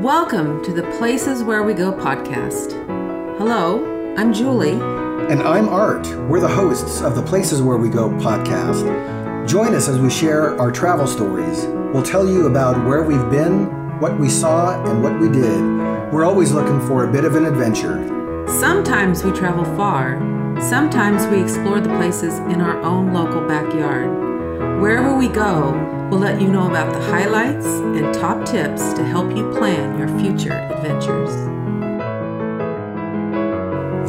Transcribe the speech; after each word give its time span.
Welcome 0.00 0.64
to 0.64 0.72
the 0.72 0.84
Places 0.96 1.42
Where 1.42 1.62
We 1.62 1.74
Go 1.74 1.92
podcast. 1.92 2.72
Hello, 3.36 4.14
I'm 4.16 4.32
Julie. 4.32 4.80
And 5.30 5.42
I'm 5.42 5.68
Art. 5.68 6.06
We're 6.26 6.40
the 6.40 6.48
hosts 6.48 7.02
of 7.02 7.14
the 7.14 7.22
Places 7.22 7.60
Where 7.60 7.76
We 7.76 7.90
Go 7.90 8.08
podcast. 8.08 9.46
Join 9.46 9.74
us 9.74 9.88
as 9.88 9.98
we 9.98 10.08
share 10.08 10.58
our 10.58 10.72
travel 10.72 11.06
stories. 11.06 11.66
We'll 11.92 12.02
tell 12.02 12.26
you 12.26 12.46
about 12.46 12.82
where 12.86 13.02
we've 13.02 13.28
been, 13.30 14.00
what 14.00 14.18
we 14.18 14.30
saw, 14.30 14.82
and 14.90 15.02
what 15.02 15.20
we 15.20 15.28
did. 15.28 15.60
We're 16.10 16.24
always 16.24 16.50
looking 16.50 16.80
for 16.88 17.04
a 17.04 17.12
bit 17.12 17.26
of 17.26 17.34
an 17.34 17.44
adventure. 17.44 18.46
Sometimes 18.48 19.22
we 19.22 19.32
travel 19.32 19.66
far, 19.76 20.18
sometimes 20.62 21.26
we 21.26 21.42
explore 21.42 21.78
the 21.78 21.94
places 21.98 22.38
in 22.38 22.62
our 22.62 22.80
own 22.80 23.12
local 23.12 23.46
backyard. 23.46 24.80
Wherever 24.80 25.14
we 25.14 25.28
go, 25.28 25.99
we'll 26.10 26.18
let 26.18 26.40
you 26.40 26.48
know 26.48 26.68
about 26.68 26.92
the 26.92 27.00
highlights 27.00 27.66
and 27.66 28.12
top 28.12 28.44
tips 28.44 28.92
to 28.94 29.04
help 29.04 29.30
you 29.36 29.48
plan 29.52 29.96
your 29.96 30.08
future 30.18 30.52
adventures. 30.52 31.30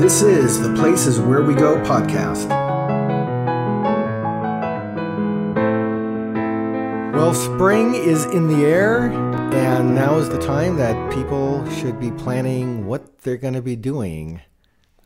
This 0.01 0.23
is 0.23 0.59
the 0.59 0.73
Places 0.73 1.19
Where 1.19 1.43
We 1.43 1.53
Go 1.53 1.75
podcast. 1.83 2.49
Well, 7.13 7.35
spring 7.35 7.93
is 7.93 8.25
in 8.25 8.47
the 8.47 8.65
air, 8.65 9.11
and 9.53 9.93
now 9.93 10.17
is 10.17 10.27
the 10.27 10.39
time 10.39 10.77
that 10.77 11.13
people 11.13 11.69
should 11.69 11.99
be 11.99 12.09
planning 12.09 12.87
what 12.87 13.19
they're 13.19 13.37
going 13.37 13.53
to 13.53 13.61
be 13.61 13.75
doing 13.75 14.41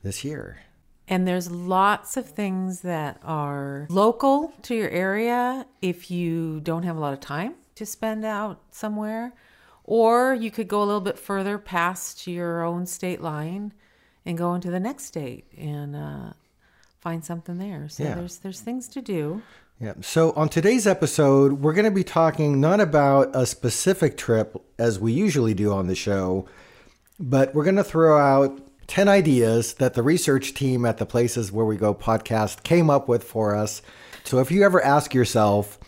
this 0.01 0.23
year. 0.23 0.59
And 1.07 1.27
there's 1.27 1.51
lots 1.51 2.17
of 2.17 2.25
things 2.27 2.81
that 2.81 3.19
are 3.23 3.85
local 3.89 4.53
to 4.63 4.73
your 4.75 4.89
area 4.89 5.67
if 5.81 6.09
you 6.09 6.59
don't 6.61 6.83
have 6.83 6.97
a 6.97 6.99
lot 6.99 7.13
of 7.13 7.19
time 7.19 7.55
to 7.75 7.85
spend 7.85 8.25
out 8.25 8.59
somewhere. 8.71 9.33
Or 9.83 10.33
you 10.33 10.49
could 10.49 10.67
go 10.67 10.81
a 10.81 10.85
little 10.85 11.01
bit 11.01 11.19
further 11.19 11.59
past 11.59 12.25
your 12.25 12.63
own 12.63 12.87
state 12.87 13.21
line 13.21 13.71
and 14.25 14.35
go 14.35 14.55
into 14.55 14.71
the 14.71 14.79
next 14.79 15.05
state 15.05 15.45
and 15.55 15.95
uh, 15.95 16.33
find 17.01 17.23
something 17.23 17.59
there. 17.59 17.87
So 17.87 18.03
Yeah. 18.03 18.15
there's 18.15 18.37
there's 18.39 18.61
things 18.61 18.87
to 18.89 19.01
do. 19.01 19.43
Yeah. 19.79 19.93
So 20.01 20.31
on 20.31 20.49
today's 20.49 20.87
episode, 20.87 21.61
we're 21.61 21.73
going 21.73 21.85
to 21.85 21.91
be 21.91 22.03
talking 22.03 22.59
not 22.59 22.79
about 22.79 23.29
a 23.35 23.45
specific 23.45 24.17
trip 24.17 24.55
as 24.79 24.99
we 24.99 25.11
usually 25.11 25.53
do 25.53 25.71
on 25.71 25.85
the 25.85 25.95
show, 25.95 26.47
but 27.19 27.53
we're 27.53 27.65
going 27.65 27.75
to 27.75 27.83
throw 27.83 28.17
out 28.17 28.59
10 28.87 29.07
ideas 29.07 29.75
that 29.75 29.93
the 29.93 30.03
research 30.03 30.53
team 30.53 30.85
at 30.85 30.97
the 30.97 31.05
Places 31.05 31.51
Where 31.51 31.65
We 31.65 31.77
Go 31.77 31.93
podcast 31.93 32.63
came 32.63 32.89
up 32.89 33.07
with 33.07 33.23
for 33.23 33.55
us. 33.55 33.81
So 34.23 34.39
if 34.39 34.51
you 34.51 34.63
ever 34.63 34.83
ask 34.83 35.13
yourself, 35.13 35.79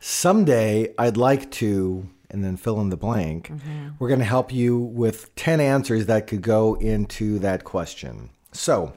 someday 0.00 0.94
I'd 0.98 1.16
like 1.16 1.50
to, 1.52 2.08
and 2.30 2.44
then 2.44 2.56
fill 2.56 2.80
in 2.80 2.90
the 2.90 2.96
blank, 2.96 3.48
mm-hmm. 3.48 3.90
we're 3.98 4.08
going 4.08 4.20
to 4.20 4.26
help 4.26 4.52
you 4.52 4.78
with 4.78 5.34
10 5.36 5.60
answers 5.60 6.06
that 6.06 6.26
could 6.26 6.42
go 6.42 6.74
into 6.74 7.38
that 7.38 7.64
question. 7.64 8.30
So 8.52 8.92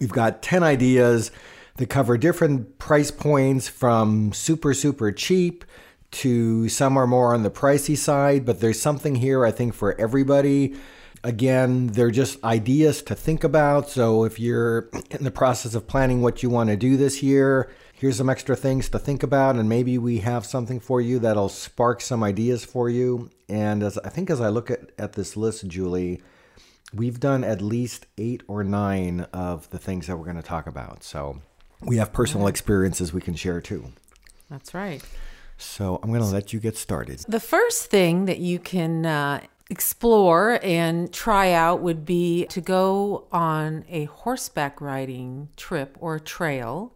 we've 0.00 0.12
got 0.12 0.42
10 0.42 0.62
ideas 0.62 1.30
that 1.76 1.86
cover 1.86 2.18
different 2.18 2.78
price 2.78 3.10
points 3.10 3.68
from 3.68 4.32
super, 4.32 4.74
super 4.74 5.12
cheap 5.12 5.64
to 6.10 6.68
some 6.68 6.96
are 6.96 7.06
more 7.06 7.34
on 7.34 7.42
the 7.42 7.50
pricey 7.50 7.96
side, 7.96 8.44
but 8.44 8.60
there's 8.60 8.80
something 8.80 9.16
here, 9.16 9.44
I 9.44 9.50
think, 9.50 9.74
for 9.74 9.98
everybody. 10.00 10.74
Again, 11.24 11.88
they're 11.88 12.10
just 12.10 12.42
ideas 12.44 13.02
to 13.02 13.14
think 13.14 13.44
about. 13.44 13.88
So 13.90 14.24
if 14.24 14.38
you're 14.38 14.88
in 15.10 15.24
the 15.24 15.30
process 15.30 15.74
of 15.74 15.86
planning 15.86 16.22
what 16.22 16.42
you 16.42 16.50
want 16.50 16.70
to 16.70 16.76
do 16.76 16.96
this 16.96 17.22
year, 17.22 17.70
here's 17.92 18.16
some 18.16 18.30
extra 18.30 18.54
things 18.54 18.88
to 18.90 18.98
think 18.98 19.22
about, 19.22 19.56
and 19.56 19.68
maybe 19.68 19.98
we 19.98 20.18
have 20.18 20.46
something 20.46 20.80
for 20.80 21.00
you 21.00 21.18
that'll 21.18 21.48
spark 21.48 22.00
some 22.00 22.22
ideas 22.22 22.64
for 22.64 22.88
you. 22.88 23.30
And 23.48 23.82
as 23.82 23.98
I 23.98 24.08
think 24.08 24.30
as 24.30 24.40
I 24.40 24.48
look 24.48 24.70
at, 24.70 24.92
at 24.98 25.14
this 25.14 25.36
list, 25.36 25.66
Julie, 25.66 26.22
we've 26.94 27.20
done 27.20 27.44
at 27.44 27.60
least 27.60 28.06
eight 28.16 28.42
or 28.46 28.62
nine 28.62 29.22
of 29.32 29.68
the 29.70 29.78
things 29.78 30.06
that 30.06 30.16
we're 30.16 30.24
going 30.24 30.36
to 30.36 30.42
talk 30.42 30.66
about. 30.66 31.02
So 31.02 31.40
we 31.80 31.96
have 31.96 32.12
personal 32.12 32.46
experiences 32.46 33.12
we 33.12 33.20
can 33.20 33.34
share 33.34 33.60
too. 33.60 33.92
That's 34.48 34.74
right. 34.74 35.02
So 35.56 35.98
I'm 36.02 36.10
going 36.10 36.22
to 36.22 36.26
let 36.26 36.52
you 36.52 36.60
get 36.60 36.76
started. 36.76 37.24
The 37.26 37.40
first 37.40 37.86
thing 37.90 38.26
that 38.26 38.38
you 38.38 38.60
can 38.60 39.04
uh, 39.04 39.40
explore 39.70 40.58
and 40.62 41.12
try 41.12 41.52
out 41.52 41.80
would 41.80 42.04
be 42.04 42.46
to 42.46 42.60
go 42.60 43.26
on 43.30 43.84
a 43.88 44.04
horseback 44.06 44.80
riding 44.80 45.48
trip 45.56 45.96
or 46.00 46.18
trail. 46.18 46.94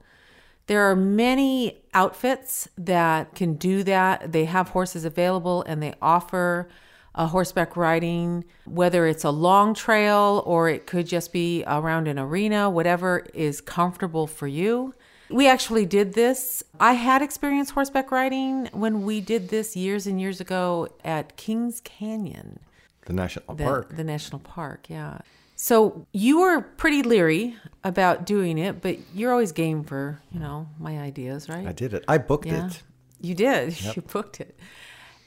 There 0.67 0.91
are 0.91 0.97
many 0.97 1.83
outfits 1.93 2.69
that 2.79 3.35
can 3.35 3.55
do 3.55 3.83
that. 3.83 4.33
They 4.33 4.47
have 4.47 4.71
horses 4.71 5.05
available 5.05 5.63
and 5.67 5.83
they 5.83 5.95
offer 6.01 6.69
a 7.15 7.27
horseback 7.27 7.77
riding, 7.77 8.45
whether 8.65 9.07
it's 9.07 9.25
a 9.25 9.31
long 9.31 9.75
trail 9.75 10.43
or 10.47 10.71
it 10.71 10.87
could 10.87 11.07
just 11.07 11.31
be 11.31 11.63
around 11.67 12.09
an 12.09 12.19
arena, 12.19 12.71
whatever 12.71 13.27
is 13.35 13.61
comfortable 13.61 14.27
for 14.27 14.47
you. 14.47 14.95
We 15.31 15.49
actually 15.49 15.87
did 15.87 16.15
this. 16.15 16.63
I 16.79 16.93
had 16.93 17.23
experienced 17.23 17.73
horseback 17.73 18.11
riding 18.11 18.67
when 18.73 19.03
we 19.03 19.21
did 19.21 19.49
this 19.49 19.77
years 19.77 20.07
and 20.07 20.21
years 20.21 20.41
ago 20.41 20.89
at 21.05 21.37
Kings 21.37 21.81
Canyon 21.81 22.59
The 23.07 23.13
national 23.13 23.55
the, 23.55 23.65
park. 23.65 23.97
the 23.97 24.05
national 24.05 24.41
park, 24.41 24.91
yeah. 24.91 25.19
So 25.57 26.07
you 26.13 26.41
were 26.41 26.61
pretty 26.61 27.03
leery 27.03 27.57
about 27.85 28.27
doing 28.27 28.59
it, 28.59 28.83
but 28.83 28.99
you're 29.15 29.31
always 29.31 29.53
game 29.53 29.85
for, 29.85 30.21
you 30.33 30.41
know, 30.41 30.67
my 30.79 30.99
ideas, 30.99 31.49
right? 31.49 31.67
I 31.67 31.73
did 31.73 31.95
it. 31.95 32.05
I 32.09 32.19
booked 32.19 32.47
yeah. 32.47 32.67
it. 32.67 32.83
You 33.21 33.35
did. 33.35 33.81
You 33.97 34.03
booked 34.03 34.41
it. 34.41 34.59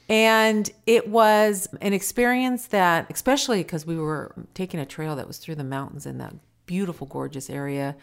And 0.08 0.70
it 0.86 1.08
was 1.08 1.68
an 1.80 1.92
experience 1.92 2.66
that, 2.68 3.06
especially 3.10 3.62
because 3.62 3.86
we 3.86 3.96
were 3.96 4.34
taking 4.54 4.78
a 4.78 4.86
trail 4.86 5.16
that 5.16 5.26
was 5.26 5.38
through 5.38 5.56
the 5.56 5.64
mountains 5.64 6.06
in 6.06 6.18
that 6.18 6.34
beautiful, 6.66 7.06
gorgeous 7.06 7.50
area. 7.50 7.96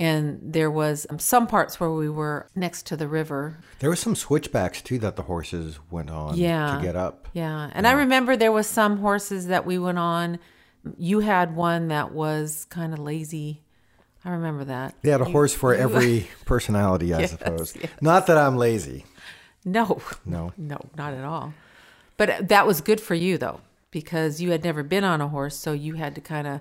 And 0.00 0.40
there 0.42 0.70
was 0.70 1.06
um, 1.10 1.18
some 1.18 1.46
parts 1.46 1.78
where 1.78 1.90
we 1.90 2.08
were 2.08 2.48
next 2.54 2.86
to 2.86 2.96
the 2.96 3.06
river 3.06 3.58
There 3.80 3.90
were 3.90 3.96
some 3.96 4.14
switchbacks 4.16 4.80
too 4.82 4.98
that 5.00 5.16
the 5.16 5.22
horses 5.22 5.78
went 5.90 6.10
on 6.10 6.36
yeah. 6.36 6.76
to 6.76 6.82
get 6.82 6.96
up. 6.96 7.28
Yeah. 7.34 7.70
And 7.74 7.86
I 7.86 7.92
remember 7.92 8.36
there 8.36 8.50
was 8.52 8.66
some 8.66 8.98
horses 8.98 9.46
that 9.48 9.66
we 9.66 9.78
went 9.78 9.98
on. 9.98 10.38
You 10.96 11.20
had 11.20 11.54
one 11.54 11.88
that 11.88 12.12
was 12.12 12.66
kind 12.70 12.92
of 12.94 12.98
lazy. 12.98 13.62
I 14.24 14.30
remember 14.30 14.64
that. 14.64 14.94
They 15.02 15.10
had 15.10 15.20
a 15.20 15.26
You- 15.26 15.32
horse 15.32 15.54
for 15.54 15.74
you- 15.74 15.80
every 15.86 16.28
personality, 16.46 17.12
I 17.12 17.20
Yes, 17.20 17.30
suppose. 17.32 17.74
yes. 17.76 17.90
Not 18.00 18.26
that 18.28 18.38
I'm 18.38 18.56
lazy. 18.56 19.04
No. 19.64 20.00
No. 20.24 20.52
No, 20.56 20.78
not 20.96 21.12
at 21.12 21.24
all. 21.24 21.52
But 22.16 22.48
that 22.48 22.66
was 22.66 22.80
good 22.80 23.00
for 23.00 23.14
you 23.14 23.36
though, 23.38 23.60
because 23.90 24.40
you 24.40 24.50
had 24.50 24.64
never 24.64 24.82
been 24.82 25.04
on 25.04 25.20
a 25.20 25.28
horse, 25.28 25.56
so 25.56 25.72
you 25.72 25.94
had 25.94 26.14
to 26.14 26.20
kind 26.22 26.46
of 26.46 26.60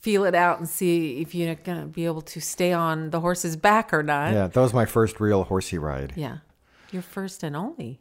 feel 0.00 0.24
it 0.24 0.34
out 0.34 0.58
and 0.58 0.68
see 0.68 1.20
if 1.20 1.34
you're 1.34 1.54
going 1.56 1.80
to 1.80 1.86
be 1.86 2.06
able 2.06 2.22
to 2.22 2.40
stay 2.40 2.72
on 2.72 3.10
the 3.10 3.20
horse's 3.20 3.56
back 3.56 3.92
or 3.92 4.02
not. 4.02 4.32
Yeah, 4.32 4.46
that 4.46 4.60
was 4.60 4.72
my 4.72 4.84
first 4.84 5.20
real 5.20 5.44
horsey 5.44 5.78
ride. 5.78 6.12
Yeah. 6.16 6.38
Your 6.90 7.02
first 7.02 7.42
and 7.42 7.56
only. 7.56 8.00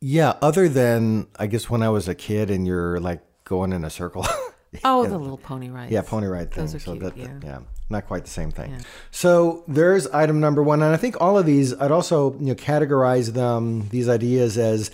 Yeah, 0.00 0.34
other 0.42 0.68
than 0.68 1.28
I 1.38 1.46
guess 1.46 1.68
when 1.68 1.82
I 1.82 1.88
was 1.88 2.08
a 2.08 2.14
kid 2.14 2.50
and 2.50 2.66
you're 2.66 3.00
like 3.00 3.22
going 3.44 3.72
in 3.72 3.84
a 3.84 3.90
circle. 3.90 4.26
Oh, 4.84 5.06
the 5.06 5.16
little 5.16 5.38
pony 5.38 5.70
ride. 5.70 5.90
Yeah, 5.90 6.02
pony 6.02 6.26
ride 6.26 6.52
thing. 6.52 6.64
Those 6.64 6.74
are 6.74 6.78
so 6.78 6.92
cute, 6.92 7.02
that, 7.02 7.16
yeah. 7.16 7.40
yeah, 7.42 7.58
not 7.88 8.06
quite 8.06 8.24
the 8.24 8.30
same 8.30 8.50
thing. 8.50 8.76
So 9.10 9.64
there's 9.66 10.06
item 10.08 10.40
number 10.40 10.62
one, 10.62 10.82
and 10.82 10.92
I 10.92 10.98
think 10.98 11.16
all 11.20 11.38
of 11.38 11.46
these, 11.46 11.72
I'd 11.80 11.90
also 11.90 12.34
you 12.34 12.48
know 12.48 12.54
categorize 12.54 13.32
them 13.32 13.88
these 13.88 14.08
ideas 14.08 14.58
as 14.58 14.90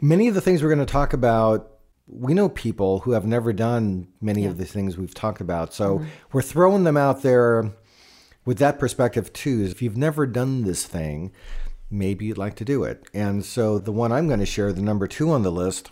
many 0.00 0.28
of 0.28 0.34
the 0.34 0.40
things 0.40 0.62
we're 0.62 0.74
going 0.74 0.84
to 0.84 0.92
talk 0.92 1.12
about. 1.12 1.70
We 2.08 2.34
know 2.34 2.48
people 2.48 3.00
who 3.00 3.12
have 3.12 3.26
never 3.26 3.52
done 3.52 4.08
many 4.20 4.44
of 4.46 4.58
the 4.58 4.64
things 4.64 4.96
we've 4.96 5.14
talked 5.14 5.40
about, 5.40 5.74
so 5.74 5.98
Mm-hmm. 5.98 6.08
we're 6.32 6.42
throwing 6.42 6.84
them 6.84 6.96
out 6.96 7.22
there 7.22 7.72
with 8.44 8.58
that 8.58 8.78
perspective 8.78 9.32
too. 9.32 9.66
If 9.68 9.82
you've 9.82 9.96
never 9.96 10.26
done 10.26 10.62
this 10.62 10.84
thing, 10.86 11.32
maybe 11.90 12.26
you'd 12.26 12.38
like 12.38 12.54
to 12.56 12.64
do 12.64 12.84
it. 12.84 13.04
And 13.12 13.44
so 13.44 13.78
the 13.78 13.92
one 13.92 14.12
I'm 14.12 14.28
going 14.28 14.40
to 14.40 14.46
share, 14.46 14.72
the 14.72 14.82
number 14.82 15.06
two 15.08 15.30
on 15.30 15.42
the 15.42 15.50
list, 15.50 15.90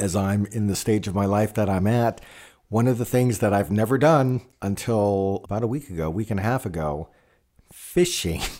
as 0.00 0.16
I'm 0.16 0.46
in 0.46 0.66
the 0.66 0.76
stage 0.76 1.06
of 1.06 1.14
my 1.14 1.26
life 1.26 1.52
that 1.54 1.68
I'm 1.68 1.86
at, 1.86 2.20
one 2.70 2.88
of 2.88 2.96
the 2.98 3.04
things 3.04 3.38
that 3.40 3.52
I've 3.52 3.70
never 3.70 3.98
done 3.98 4.40
until 4.62 5.42
about 5.44 5.62
a 5.62 5.66
week 5.66 5.90
ago, 5.90 6.08
week 6.10 6.30
and 6.30 6.40
a 6.40 6.42
half 6.42 6.64
ago, 6.66 7.08
fishing. 7.72 8.40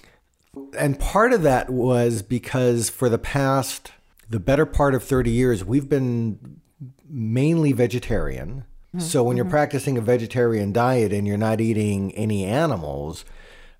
And 0.78 1.00
part 1.00 1.32
of 1.32 1.42
that 1.42 1.68
was 1.68 2.22
because 2.22 2.88
for 2.88 3.08
the 3.08 3.18
past, 3.18 3.90
the 4.30 4.38
better 4.38 4.64
part 4.64 4.94
of 4.94 5.02
30 5.02 5.28
years, 5.32 5.64
we've 5.64 5.88
been 5.88 6.60
mainly 7.08 7.72
vegetarian. 7.72 8.64
Mm-hmm. 8.88 9.00
So 9.00 9.22
when 9.22 9.36
you're 9.36 9.44
mm-hmm. 9.44 9.52
practicing 9.52 9.98
a 9.98 10.02
vegetarian 10.02 10.72
diet 10.72 11.12
and 11.12 11.26
you're 11.26 11.36
not 11.36 11.60
eating 11.60 12.12
any 12.14 12.44
animals, 12.44 13.24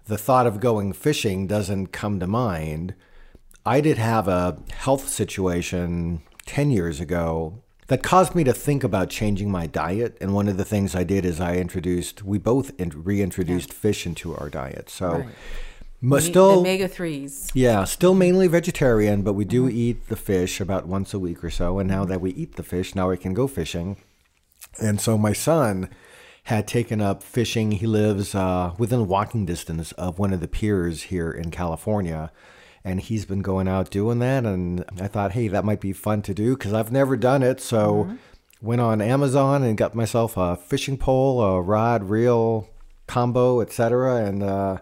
the 0.07 0.19
thought 0.19 0.47
of 0.47 0.61
going 0.61 0.93
fishing 0.93 1.47
doesn't 1.47 1.89
come 1.89 2.21
to 2.21 2.27
mind. 2.27 2.95
I 3.65 3.81
did 3.81 3.97
have 3.99 4.29
a 4.29 4.59
health 4.73 5.09
situation 5.09 6.23
10 6.47 6.71
years 6.71 7.01
ago 7.01 7.63
that 7.87 8.03
caused 8.03 8.35
me 8.35 8.45
to 8.45 8.53
think 8.53 8.83
about 8.85 9.11
changing 9.11 9.51
my 9.51 9.67
diet. 9.67 10.17
And 10.21 10.35
one 10.35 10.49
of 10.49 10.57
the 10.57 10.65
things 10.65 10.95
I 10.95 11.05
did 11.05 11.25
is 11.25 11.41
I 11.41 11.57
introduced, 11.57 12.23
we 12.23 12.39
both 12.39 12.73
in- 12.79 13.03
reintroduced 13.05 13.73
fish 13.73 14.07
into 14.07 14.35
our 14.35 14.49
diet. 14.49 14.89
So 14.91 15.09
Right. 15.09 15.29
But 16.07 16.23
still, 16.23 16.61
omega 16.61 16.87
threes. 16.87 17.51
Yeah, 17.55 17.85
still 17.85 18.15
mainly 18.15 18.47
vegetarian, 18.47 19.23
but 19.23 19.33
we 19.33 19.45
do 19.47 19.69
eat 19.69 20.09
the 20.09 20.17
fish 20.17 20.61
about 20.61 20.87
once 20.87 21.15
a 21.15 21.19
week 21.19 21.43
or 21.43 21.51
so. 21.51 21.79
And 21.79 21.89
now 21.89 22.05
that 22.05 22.21
we 22.21 22.33
eat 22.33 22.57
the 22.57 22.63
fish, 22.63 22.95
now 22.95 23.09
we 23.09 23.17
can 23.17 23.33
go 23.33 23.47
fishing. 23.47 23.97
And 24.81 25.01
so 25.01 25.17
my 25.17 25.33
son 25.33 25.89
had 26.45 26.69
taken 26.69 27.01
up 27.01 27.23
fishing. 27.23 27.73
He 27.73 27.87
lives 27.87 28.35
uh, 28.35 28.75
within 28.77 29.09
walking 29.09 29.47
distance 29.47 29.93
of 29.93 30.19
one 30.19 30.35
of 30.35 30.41
the 30.41 30.49
piers 30.49 31.05
here 31.05 31.31
in 31.31 31.51
California. 31.51 32.31
And 32.85 33.01
he's 33.01 33.25
been 33.25 33.41
going 33.41 33.67
out 33.67 33.91
doing 33.91 34.19
that. 34.19 34.45
And 34.45 34.85
I 35.01 35.09
thought, 35.09 35.33
hey, 35.33 35.49
that 35.49 35.65
might 35.65 35.81
be 35.81 35.95
fun 35.95 36.21
to 36.23 36.35
do 36.35 36.55
because 36.55 36.75
I've 36.75 36.93
never 36.93 37.17
done 37.17 37.43
it. 37.43 37.61
So 37.61 38.15
went 38.61 38.83
on 38.83 39.01
Amazon 39.01 39.63
and 39.63 39.79
got 39.79 39.95
myself 39.95 40.37
a 40.37 40.57
fishing 40.57 40.99
pole, 40.99 41.41
a 41.41 41.63
rod, 41.63 42.05
reel 42.05 42.69
combo, 43.07 43.63
etc. 43.63 44.17
And 44.17 44.43
uh, 44.43 44.79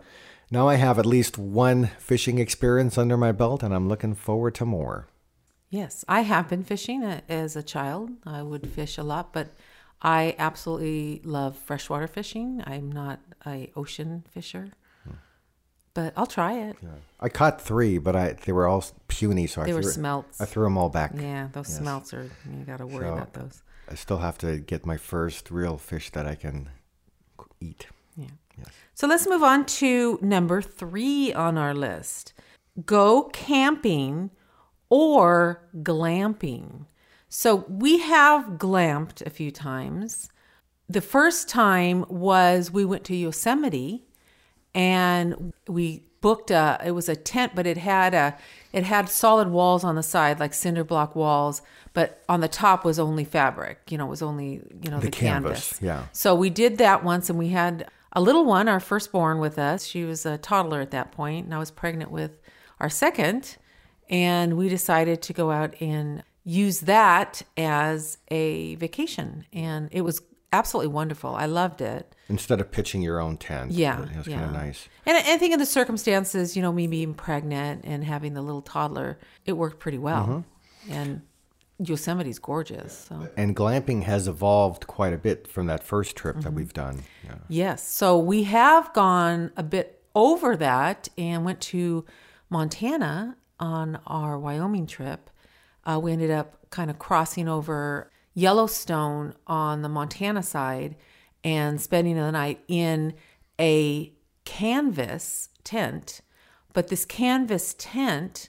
now 0.53 0.69
I 0.69 0.75
have 0.75 0.99
at 0.99 1.07
least 1.07 1.39
one 1.39 1.87
fishing 1.99 2.39
experience 2.39 2.99
under 2.99 3.17
my 3.17 3.33
belt, 3.33 3.63
and 3.63 3.75
I'm 3.75 3.89
looking 3.89 4.15
forward 4.15 4.55
to 4.57 4.67
more. 4.67 5.09
Yes, 5.71 6.05
I 6.07 6.21
have 6.21 6.51
been 6.51 6.63
fishing 6.63 7.03
uh, 7.03 7.23
as 7.27 7.57
a 7.57 7.63
child. 7.63 8.11
I 8.27 8.43
would 8.43 8.69
fish 8.69 8.99
a 8.99 9.03
lot, 9.03 9.33
but 9.33 9.49
I 10.03 10.37
absolutely 10.39 11.23
love 11.25 11.57
freshwater 11.57 12.07
fishing. 12.07 12.63
I'm 12.67 12.93
not 12.93 13.21
a 13.47 13.73
ocean 13.75 14.25
fisher, 14.31 14.73
hmm. 15.05 15.15
but 15.95 16.13
I'll 16.19 16.27
try 16.27 16.59
it. 16.59 16.77
I 17.19 17.31
caught 17.31 17.59
three, 17.59 17.97
but 17.97 18.15
I 18.15 18.35
they 18.35 18.53
were 18.53 18.67
all 18.67 18.85
puny, 19.09 19.47
so 19.47 19.63
I 19.63 19.65
They 19.65 19.73
were 19.73 19.83
threw, 19.83 19.93
smelts. 19.93 20.39
I 20.39 20.45
threw 20.45 20.65
them 20.65 20.77
all 20.77 20.91
back. 20.91 21.13
Yeah, 21.17 21.49
those 21.53 21.69
smelts 21.69 22.13
are 22.13 22.25
you 22.25 22.65
got 22.67 22.77
to 22.79 22.87
worry 22.87 23.07
So- 23.07 23.15
about 23.15 23.33
those. 23.33 23.63
I 23.89 23.95
still 23.95 24.19
have 24.19 24.39
to 24.39 24.59
get 24.59 24.87
my 24.87 24.97
first 24.97 25.51
real 25.51 25.77
fish 25.77 26.11
that 26.11 26.27
I 26.27 26.35
can 26.35 26.69
eat. 27.61 27.87
So 28.95 29.07
let's 29.07 29.27
move 29.27 29.43
on 29.43 29.65
to 29.67 30.19
number 30.23 30.63
three 30.63 31.33
on 31.33 31.59
our 31.59 31.75
list 31.75 32.35
go 32.87 33.25
camping 33.33 34.31
or 34.89 35.63
glamping. 35.79 36.87
So 37.29 37.65
we 37.69 37.99
have 37.99 38.59
glamped 38.59 39.25
a 39.25 39.31
few 39.31 39.51
times. 39.51 40.31
The 40.89 41.01
first 41.01 41.49
time 41.49 42.05
was 42.09 42.71
we 42.71 42.85
went 42.85 43.05
to 43.05 43.17
Yosemite 43.17 44.05
and 44.75 45.53
we 45.67 46.05
booked 46.21 46.51
a 46.51 46.81
it 46.85 46.93
was 46.93 47.09
a 47.09 47.17
tent 47.17 47.53
but 47.55 47.67
it 47.67 47.77
had 47.77 48.15
a 48.15 48.37
it 48.73 48.85
had 48.85 49.09
solid 49.09 49.49
walls 49.49 49.83
on 49.83 49.97
the 49.97 50.03
side 50.03 50.39
like 50.39 50.55
cinder 50.55 50.85
block 50.85 51.17
walls 51.17 51.63
but 51.95 52.23
on 52.29 52.41
the 52.41 52.49
top 52.49 52.85
was 52.85 52.99
only 52.99 53.25
fabric 53.25 53.81
you 53.91 53.99
know 53.99 54.07
it 54.07 54.11
was 54.11 54.23
only 54.23 54.63
you 54.83 54.89
know 54.89 55.01
the, 55.01 55.11
canvas, 55.11 55.73
canvas 55.73 55.83
yeah. 55.83 56.05
so 56.13 56.33
we 56.33 56.49
did 56.49 56.79
that 56.79 57.03
once 57.03 57.29
and 57.29 57.39
we 57.39 57.49
had 57.49 57.91
a 58.13 58.21
little 58.21 58.45
one 58.45 58.69
our 58.69 58.81
firstborn 58.81 59.39
with 59.39 59.59
us 59.59 59.85
she 59.85 60.05
was 60.05 60.25
a 60.27 60.39
toddler 60.39 60.81
at 60.81 60.91
that 60.91 61.13
point 61.13 61.45
and 61.47 61.55
i 61.55 61.59
was 61.59 61.71
pregnant 61.71 62.11
with 62.11 62.41
our 62.81 62.91
second 62.91 63.57
and 64.11 64.57
we 64.57 64.69
decided 64.69 65.23
to 65.23 65.33
go 65.33 65.51
out 65.51 65.75
and 65.81 66.23
use 66.45 66.81
that 66.81 67.43
as 67.57 68.19
a 68.29 68.75
vacation 68.77 69.47
and 69.53 69.89
it 69.93 70.03
was 70.03 70.21
absolutely 70.53 70.93
wonderful 70.93 71.35
i 71.35 71.47
loved 71.47 71.81
it 71.81 72.15
Instead 72.29 72.63
of 72.63 72.71
pitching 72.71 73.03
your 73.03 73.21
own 73.21 73.37
tent. 73.37 73.73
yeah, 73.73 74.03
It 74.05 74.17
was 74.17 74.27
yeah. 74.27 74.37
kind 74.37 74.47
of 74.47 74.53
nice. 74.55 74.89
And 75.05 75.19
I 75.19 75.35
I 75.35 75.37
think 75.37 75.53
in 75.53 75.59
the 75.59 75.67
circumstances, 75.67 76.57
you 76.57 76.63
know, 76.63 76.73
me 76.73 76.87
being 76.87 77.13
pregnant 77.13 77.85
and 77.85 78.03
having 78.03 78.33
the 78.33 78.41
little 78.41 78.63
toddler, 78.63 79.19
it 79.45 79.53
worked 79.53 79.79
pretty 79.81 79.99
well. 79.99 80.27
Mm-hmm. 80.87 80.93
And 80.93 81.23
Yosemite's 81.89 82.39
gorgeous. 82.39 83.07
So 83.09 83.29
And 83.37 83.55
glamping 83.57 84.03
has 84.05 84.29
evolved 84.29 84.87
quite 84.87 85.13
a 85.13 85.19
bit 85.19 85.47
from 85.49 85.67
that 85.67 85.83
first 85.85 86.17
trip 86.17 86.37
Mm-hmm. 86.37 86.43
that 86.45 86.53
we've 86.53 86.73
done. 86.73 87.03
Yeah. 87.25 87.35
yes, 87.49 87.87
so 87.89 88.19
we 88.19 88.45
have 88.45 88.93
gone 88.93 89.51
a 89.57 89.63
bit 89.63 90.03
over 90.15 90.57
that 90.57 91.09
and 91.19 91.45
went 91.45 91.61
to 91.61 92.05
Montana 92.51 93.37
on 93.61 93.99
our 94.07 94.39
Wyoming 94.39 94.87
trip. 94.87 95.31
Uh, 95.85 95.99
we 96.03 96.13
ended 96.13 96.31
up 96.31 96.59
kind 96.71 96.91
of 96.91 96.99
crossing 96.99 97.49
over 97.49 98.11
Yellowstone 98.35 99.35
on 99.47 99.83
the 99.83 99.89
Montana 99.89 100.43
side 100.43 100.97
and 101.45 101.81
spending 101.81 102.17
the 102.17 102.31
night 102.31 102.61
in 102.69 103.15
a 103.61 104.13
canvas 104.45 105.49
tent. 105.65 106.21
But 106.73 106.89
this 106.89 107.05
canvas 107.05 107.75
tent 107.79 108.49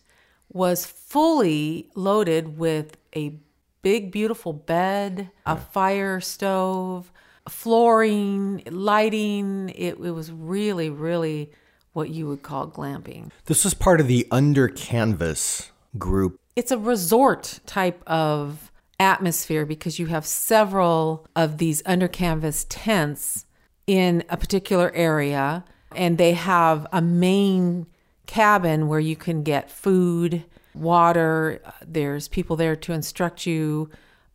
was 0.53 0.85
fully 0.85 1.89
loaded 1.95 2.57
with 2.57 2.97
a 3.15 3.33
big, 3.81 4.11
beautiful 4.11 4.53
bed, 4.53 5.29
a 5.45 5.57
fire 5.57 6.21
stove, 6.21 7.11
flooring, 7.49 8.63
lighting. 8.69 9.69
It, 9.69 9.97
it 9.99 10.11
was 10.11 10.31
really, 10.31 10.89
really 10.89 11.51
what 11.91 12.09
you 12.09 12.27
would 12.27 12.41
call 12.41 12.67
glamping. 12.67 13.29
This 13.45 13.65
is 13.65 13.73
part 13.73 13.99
of 13.99 14.07
the 14.07 14.27
Under 14.31 14.67
Canvas 14.67 15.71
group. 15.97 16.39
It's 16.55 16.71
a 16.71 16.77
resort 16.77 17.59
type 17.65 18.01
of 18.07 18.71
atmosphere 18.99 19.65
because 19.65 19.99
you 19.99 20.05
have 20.07 20.25
several 20.25 21.25
of 21.35 21.57
these 21.57 21.81
under 21.85 22.07
canvas 22.07 22.65
tents 22.69 23.45
in 23.85 24.23
a 24.29 24.37
particular 24.37 24.91
area 24.93 25.65
and 25.95 26.17
they 26.17 26.33
have 26.33 26.87
a 26.91 27.01
main 27.01 27.85
cabin 28.25 28.87
where 28.87 28.99
you 28.99 29.15
can 29.15 29.43
get 29.43 29.69
food, 29.71 30.43
water, 30.73 31.61
there's 31.85 32.27
people 32.27 32.55
there 32.55 32.75
to 32.75 32.93
instruct 32.93 33.45
you 33.45 33.89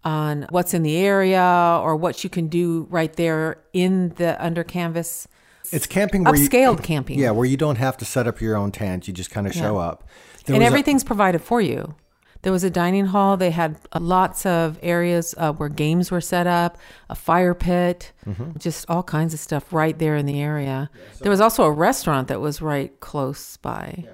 on 0.04 0.46
what's 0.50 0.74
in 0.74 0.82
the 0.82 0.96
area 0.96 1.80
or 1.82 1.96
what 1.96 2.22
you 2.22 2.30
can 2.30 2.46
do 2.48 2.86
right 2.90 3.12
there 3.14 3.58
in 3.72 4.10
the 4.10 4.42
under 4.44 4.62
canvas 4.62 5.26
It's 5.72 5.86
camping 5.86 6.24
where 6.24 6.36
you, 6.36 6.48
camping. 6.48 7.18
yeah, 7.18 7.30
where 7.32 7.44
you 7.46 7.56
don't 7.56 7.76
have 7.76 7.96
to 7.98 8.04
set 8.04 8.26
up 8.26 8.40
your 8.40 8.56
own 8.56 8.70
tent. 8.72 9.08
You 9.08 9.14
just 9.14 9.30
kind 9.30 9.46
of 9.46 9.52
show 9.52 9.76
up. 9.76 10.08
There 10.44 10.54
and 10.54 10.62
was 10.62 10.64
a- 10.64 10.66
everything's 10.66 11.04
provided 11.04 11.42
for 11.42 11.60
you. 11.60 11.94
There 12.42 12.52
was 12.52 12.62
a 12.64 12.70
dining 12.70 13.06
hall. 13.06 13.36
They 13.36 13.50
had 13.50 13.76
uh, 13.92 13.98
lots 14.00 14.46
of 14.46 14.78
areas 14.82 15.34
uh, 15.38 15.52
where 15.52 15.68
games 15.68 16.10
were 16.10 16.20
set 16.20 16.46
up, 16.46 16.78
a 17.10 17.14
fire 17.14 17.54
pit, 17.54 18.12
Mm-hmm. 18.26 18.58
just 18.58 18.84
all 18.90 19.02
kinds 19.02 19.32
of 19.32 19.40
stuff 19.40 19.72
right 19.72 19.98
there 19.98 20.14
in 20.14 20.26
the 20.26 20.40
area. 20.40 20.90
there 21.20 21.30
was 21.30 21.40
also 21.40 21.64
a 21.64 21.70
restaurant 21.72 22.28
that 22.28 22.40
was 22.42 22.60
right 22.60 22.98
close 23.00 23.56
by. 23.56 24.04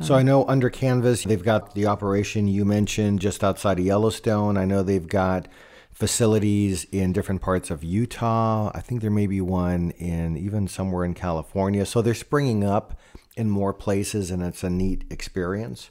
So 0.00 0.14
I 0.14 0.22
know 0.22 0.44
under 0.48 0.70
Canvas, 0.70 1.24
they've 1.24 1.42
got 1.42 1.74
the 1.74 1.86
operation 1.86 2.48
you 2.48 2.64
mentioned 2.64 3.20
just 3.20 3.44
outside 3.44 3.78
of 3.78 3.84
Yellowstone. 3.84 4.56
I 4.56 4.64
know 4.64 4.82
they've 4.82 5.06
got 5.06 5.46
facilities 5.92 6.84
in 6.90 7.12
different 7.12 7.42
parts 7.42 7.70
of 7.70 7.84
Utah. 7.84 8.70
I 8.74 8.80
think 8.80 9.02
there 9.02 9.10
may 9.10 9.26
be 9.26 9.40
one 9.42 9.90
in 9.92 10.36
even 10.36 10.66
somewhere 10.66 11.04
in 11.04 11.12
California. 11.14 11.84
So 11.84 12.00
they're 12.02 12.14
springing 12.14 12.64
up 12.64 12.98
in 13.36 13.50
more 13.50 13.74
places, 13.74 14.30
and 14.30 14.42
it's 14.42 14.64
a 14.64 14.70
neat 14.70 15.04
experience. 15.10 15.90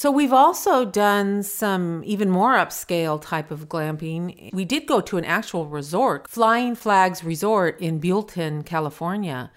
So 0.00 0.10
we've 0.10 0.32
also 0.32 0.86
done 0.86 1.42
some 1.42 2.02
even 2.06 2.30
more 2.30 2.54
upscale 2.54 3.20
type 3.20 3.50
of 3.50 3.68
glamping. 3.68 4.50
We 4.54 4.64
did 4.64 4.86
go 4.86 5.02
to 5.02 5.18
an 5.18 5.26
actual 5.26 5.66
resort, 5.66 6.26
Flying 6.26 6.74
Flags 6.74 7.22
Resort 7.22 7.78
in 7.82 8.00
Buellton, 8.00 8.64
California, 8.64 9.52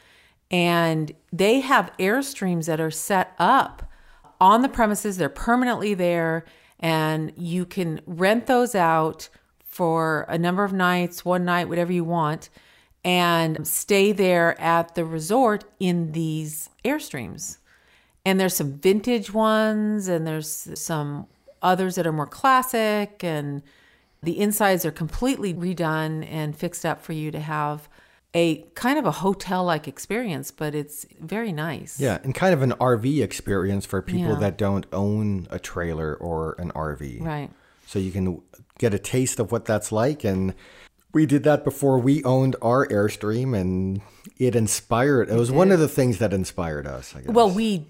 and 0.52 1.14
they 1.32 1.62
have 1.62 1.94
airstreams 1.98 2.66
that 2.66 2.82
are 2.82 2.92
set 2.92 3.32
up 3.40 3.90
on 4.42 4.64
the 4.64 4.68
premises. 4.68 5.16
They're 5.16 5.30
permanently 5.30 5.94
there, 5.94 6.44
and 6.78 7.32
you 7.38 7.66
can 7.66 8.02
rent 8.06 8.46
those 8.46 8.76
out 8.76 9.30
for 9.64 10.26
a 10.28 10.38
number 10.38 10.66
of 10.66 10.74
nights, 10.74 11.24
one 11.24 11.46
night, 11.46 11.70
whatever 11.70 11.94
you 11.94 12.04
want, 12.04 12.50
and 13.06 13.66
stay 13.66 14.12
there 14.12 14.60
at 14.60 14.96
the 14.96 15.06
resort 15.06 15.64
in 15.80 16.12
these 16.12 16.70
airstreams 16.84 17.60
and 18.26 18.40
there's 18.40 18.56
some 18.56 18.74
vintage 18.74 19.34
ones 19.34 20.08
and 20.08 20.26
there's 20.26 20.70
some 20.80 21.28
others 21.62 21.96
that 21.96 22.06
are 22.08 22.12
more 22.14 22.28
classic 22.28 23.24
and 23.24 23.62
the 24.22 24.40
insides 24.40 24.86
are 24.86 24.92
completely 24.92 25.54
redone 25.54 26.26
and 26.30 26.56
fixed 26.56 26.86
up 26.86 27.02
for 27.02 27.14
you 27.14 27.32
to 27.32 27.40
have 27.40 27.90
a 28.34 28.64
kind 28.74 28.98
of 28.98 29.06
a 29.06 29.12
hotel 29.12 29.64
like 29.64 29.88
experience 29.88 30.50
but 30.52 30.74
it's 30.74 31.06
very 31.20 31.52
nice 31.52 32.00
Yeah, 32.00 32.20
and 32.24 32.34
kind 32.34 32.54
of 32.54 32.62
an 32.62 32.72
RV 32.74 33.22
experience 33.22 33.86
for 33.86 34.02
people 34.02 34.34
Yeah. 34.34 34.40
that 34.40 34.58
don't 34.58 34.86
own 34.92 35.48
a 35.52 35.60
trailer 35.60 36.16
or 36.16 36.56
an 36.58 36.72
RV. 36.72 37.22
right 37.22 37.50
So 37.86 38.00
you 38.00 38.12
can 38.12 38.42
get 38.80 38.94
a 38.94 39.00
taste 39.00 39.40
of 39.40 39.52
what 39.52 39.66
that's 39.66 39.92
like. 39.92 40.24
And 40.24 40.56
we 41.14 41.28
did 41.28 41.44
that 41.44 41.64
before 41.64 42.00
we 42.00 42.24
owned 42.24 42.56
our 42.60 42.88
Airstream, 42.88 43.56
and 43.56 44.02
it 44.40 44.56
inspired. 44.56 45.30
It 45.30 45.36
was 45.36 45.52
one 45.52 45.72
of 45.72 45.80
the 45.80 45.88
things 45.88 46.18
that 46.18 46.34
inspired 46.34 46.88
us. 46.88 47.14
I 47.16 47.20
guess. 47.22 47.30
well 47.30 47.52
we 47.52 47.86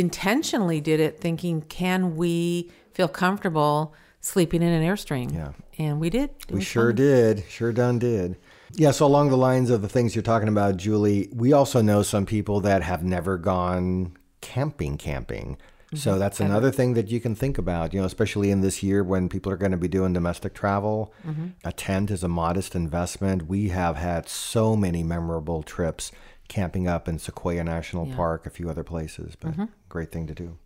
intentionally 0.00 0.80
did 0.80 0.98
it 0.98 1.20
thinking 1.20 1.60
can 1.62 2.16
we 2.16 2.70
feel 2.92 3.08
comfortable 3.08 3.94
sleeping 4.20 4.62
in 4.62 4.68
an 4.68 4.82
airstream 4.82 5.32
Yeah. 5.34 5.52
and 5.78 6.00
we 6.00 6.10
did 6.10 6.30
It 6.48 6.54
we 6.54 6.62
sure 6.62 6.88
fun. 6.88 6.96
did. 6.96 7.44
Sure 7.48 7.72
done 7.72 7.98
did. 7.98 8.36
Yeah. 8.72 8.92
So 8.92 9.06
along 9.06 9.30
the 9.30 9.36
lines 9.36 9.68
of 9.70 9.82
the 9.82 9.88
things 9.88 10.14
you're 10.14 10.22
talking 10.22 10.48
about, 10.48 10.76
Julie, 10.76 11.28
we 11.34 11.52
also 11.52 11.82
know 11.82 12.02
some 12.02 12.24
people 12.26 12.60
that 12.60 12.82
have 12.82 13.02
never 13.02 13.36
gone 13.36 14.16
camping. 14.40 14.96
Camping. 14.96 15.58
So 15.92 16.12
mm-hmm. 16.12 16.20
that's 16.20 16.38
another 16.38 16.70
thing 16.70 16.94
that 16.94 17.08
you 17.08 17.18
can 17.20 17.34
think 17.34 17.58
about, 17.58 17.92
you 17.92 18.00
know, 18.00 18.06
especially 18.06 18.52
in 18.52 18.60
this 18.60 18.80
year 18.80 19.02
when 19.02 19.28
people 19.28 19.50
are 19.50 19.56
going 19.56 19.72
to 19.72 19.76
be 19.76 19.88
doing 19.88 20.12
domestic 20.12 20.54
travel. 20.54 21.12
Mm-hmm. 21.26 21.46
A 21.64 21.72
tent 21.72 22.12
is 22.12 22.22
a 22.22 22.28
modest 22.28 22.76
investment. 22.76 23.48
We 23.48 23.70
have 23.70 23.96
had 23.96 24.28
so 24.28 24.76
many 24.76 25.02
memorable 25.02 25.64
trips 25.64 26.12
camping 26.50 26.86
up 26.86 27.08
in 27.08 27.18
Sequoia 27.18 27.64
National 27.64 28.06
Park, 28.06 28.44
a 28.44 28.50
few 28.50 28.68
other 28.68 28.84
places, 28.84 29.34
but 29.38 29.52
mm-hmm. 29.52 29.64
great 29.88 30.12
thing 30.12 30.26
to 30.26 30.34
do. 30.34 30.58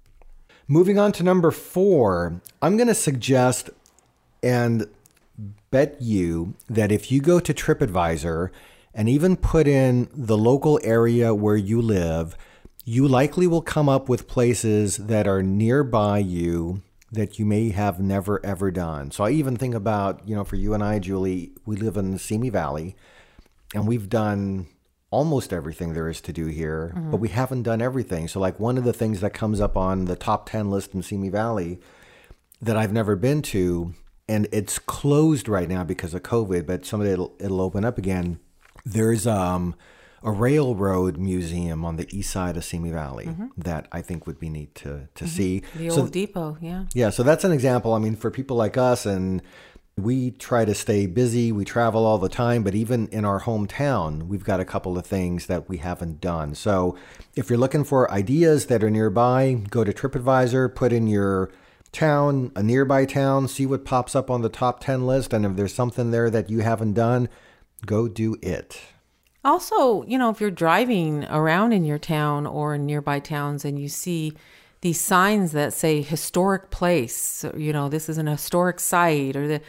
Moving 0.67 0.99
on 0.99 1.13
to 1.13 1.23
number 1.23 1.51
four, 1.51 2.41
I'm 2.61 2.77
going 2.77 2.89
to 2.89 2.95
suggest 2.95 3.71
and 4.43 4.87
bet 5.71 6.01
you 6.01 6.55
that 6.69 6.91
if 6.91 7.13
you 7.13 7.21
go 7.21 7.39
to 7.39 7.53
TripAdvisor 7.53 8.51
and 8.95 9.09
even 9.09 9.37
put 9.37 9.69
in 9.69 10.09
the 10.15 10.39
local 10.39 10.81
area 10.83 11.35
where 11.35 11.57
you 11.57 11.83
live, 11.83 12.37
you 12.85 13.07
likely 13.07 13.47
will 13.47 13.63
come 13.63 13.89
up 13.89 14.09
with 14.09 14.27
places 14.27 14.97
that 14.97 15.27
are 15.27 15.43
nearby 15.43 16.19
you 16.19 16.83
that 17.13 17.39
you 17.39 17.45
may 17.45 17.71
have 17.71 18.01
never 18.01 18.45
ever 18.45 18.71
done. 18.71 19.11
So 19.11 19.25
I 19.25 19.31
even 19.31 19.57
think 19.57 19.75
about, 19.75 20.27
you 20.27 20.35
know, 20.35 20.45
for 20.45 20.57
you 20.57 20.75
and 20.75 20.83
I, 20.83 20.99
Julie, 20.99 21.53
we 21.65 21.77
live 21.77 21.97
in 21.97 22.11
the 22.11 22.19
Simi 22.19 22.51
Valley 22.51 22.97
and 23.75 23.87
we've 23.87 24.09
done 24.09 24.67
almost 25.15 25.53
everything 25.53 25.95
there 25.95 26.09
is 26.09 26.21
to 26.23 26.33
do 26.33 26.47
here, 26.47 26.91
but 26.93 27.01
mm-hmm. 27.01 27.17
we 27.19 27.29
haven't 27.29 27.63
done 27.63 27.81
everything. 27.81 28.27
So 28.27 28.41
like 28.41 28.59
one 28.59 28.77
of 28.77 28.83
the 28.83 28.93
things 28.93 29.21
that 29.21 29.33
comes 29.33 29.61
up 29.61 29.77
on 29.77 30.07
the 30.07 30.17
top 30.17 30.51
10 30.51 30.71
list 30.71 30.93
in 30.93 31.03
Simi 31.03 31.29
Valley 31.29 31.79
that 32.61 32.77
I've 32.77 32.93
never 32.93 33.15
been 33.15 33.41
to 33.43 33.95
and 34.29 34.49
it's 34.51 34.79
closed 34.79 35.49
right 35.49 35.69
now 35.69 35.85
because 35.85 36.15
of 36.15 36.23
COVID, 36.23 36.67
but 36.67 36.85
someday 36.85 37.13
it'll, 37.13 37.35
it'll 37.39 37.61
open 37.61 37.85
up 37.85 37.99
again. 37.99 38.41
There's 38.85 39.27
um 39.27 39.75
a 40.25 40.33
railroad 40.33 41.19
museum 41.19 41.85
on 41.85 41.97
the 41.97 42.09
east 42.17 42.31
side 42.31 42.57
of 42.57 42.65
Simi 42.65 42.91
Valley 42.91 43.27
mm-hmm. 43.27 43.49
that 43.59 43.87
I 43.93 44.01
think 44.01 44.27
would 44.27 44.41
be 44.41 44.49
neat 44.49 44.75
to 44.77 45.09
to 45.15 45.25
mm-hmm. 45.25 45.27
see. 45.27 45.63
The 45.77 45.91
So 45.91 46.03
old 46.03 46.13
depot, 46.13 46.57
yeah. 46.61 46.87
yeah, 46.95 47.11
so 47.11 47.23
that's 47.23 47.45
an 47.45 47.53
example. 47.53 47.93
I 47.93 47.99
mean, 47.99 48.17
for 48.17 48.31
people 48.31 48.57
like 48.57 48.77
us, 48.77 49.05
and 49.07 49.43
we 49.97 50.33
try 50.33 50.65
to 50.65 50.75
stay 50.75 51.07
busy, 51.07 51.53
we 51.53 51.65
travel 51.65 52.05
all 52.05 52.19
the 52.19 52.29
time, 52.29 52.65
but 52.65 52.75
even 52.75 53.07
in 53.09 53.25
our 53.25 53.43
hometown, 53.43 54.25
we've 54.25 54.43
got 54.43 54.59
a 54.59 54.65
couple 54.65 54.99
of 54.99 55.07
things 55.07 55.47
that 55.47 55.69
we 55.69 55.77
haven't 55.77 56.21
done. 56.21 56.55
So 56.55 56.97
if 57.37 57.49
you're 57.49 57.59
looking 57.59 57.85
for 57.85 58.11
ideas 58.11 58.67
that 58.67 58.83
are 58.83 58.91
nearby, 58.91 59.63
go 59.71 59.85
to 59.85 59.93
TripAdvisor, 59.93 60.75
put 60.75 60.93
in 60.93 61.07
your 61.07 61.53
town, 61.93 62.51
a 62.57 62.63
nearby 62.63 63.05
town, 63.05 63.47
see 63.47 63.67
what 63.67 63.85
pops 63.85 64.17
up 64.17 64.31
on 64.31 64.43
the 64.43 64.49
top 64.49 64.81
10 64.81 65.07
list, 65.07 65.33
and 65.33 65.47
if 65.47 65.55
there's 65.55 65.75
something 65.75 66.11
there 66.11 66.29
that 66.29 66.51
you 66.51 66.61
haven't 66.61 66.95
done, 66.95 67.29
go 67.87 68.09
do 68.09 68.37
it. 68.43 68.81
Also, 69.45 70.03
you 70.05 70.19
know, 70.19 70.31
if 70.31 70.41
you're 70.41 70.51
driving 70.51 71.25
around 71.27 71.73
in 71.73 71.85
your 71.85 71.99
town 71.99 72.47
or 72.47 72.75
in 72.75 72.85
nearby 72.85 73.21
towns 73.21 73.65
and 73.65 73.79
you 73.79 73.89
see 73.89 74.33
these 74.85 75.01
signs 75.01 75.53
that 75.53 75.73
say 75.73 76.03
historic 76.03 76.71
place, 76.71 77.43
you 77.57 77.73
know, 77.73 77.89
this 77.89 78.11
is 78.11 78.19
an 78.19 78.27
historic 78.27 78.79
site, 78.79 79.35
or 79.35 79.49
the, 79.49 79.63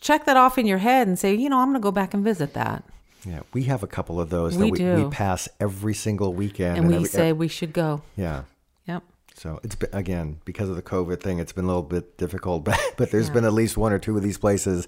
check 0.00 0.26
that 0.26 0.36
off 0.36 0.58
in 0.58 0.66
your 0.66 0.76
head 0.76 1.08
and 1.08 1.18
say, 1.18 1.34
you 1.34 1.48
know, 1.48 1.58
I'm 1.60 1.68
going 1.68 1.80
to 1.80 1.82
go 1.82 1.90
back 1.90 2.12
and 2.12 2.22
visit 2.22 2.52
that. 2.52 2.84
Yeah, 3.24 3.40
we 3.54 3.62
have 3.64 3.82
a 3.82 3.86
couple 3.86 4.20
of 4.20 4.28
those 4.28 4.58
We 4.58 4.64
that 4.66 4.72
we, 4.72 4.78
do. 4.78 5.04
we 5.04 5.10
pass 5.10 5.48
every 5.60 5.94
single 5.94 6.34
weekend. 6.34 6.76
And 6.76 6.88
we 6.88 6.96
every- 6.96 7.08
say 7.08 7.32
we 7.32 7.48
should 7.48 7.72
go. 7.72 8.02
yeah. 8.16 8.42
Yep. 8.86 9.02
So 9.34 9.60
it's 9.62 9.76
been, 9.76 9.88
again 9.94 10.40
because 10.44 10.68
of 10.68 10.76
the 10.76 10.82
COVID 10.82 11.20
thing, 11.22 11.38
it's 11.38 11.52
been 11.52 11.64
a 11.64 11.68
little 11.68 11.82
bit 11.82 12.18
difficult, 12.18 12.64
but 12.68 12.78
but 12.98 13.10
there's 13.10 13.30
been 13.30 13.46
at 13.46 13.54
least 13.54 13.78
one 13.78 13.94
or 13.94 13.98
two 13.98 14.14
of 14.14 14.22
these 14.22 14.36
places. 14.36 14.86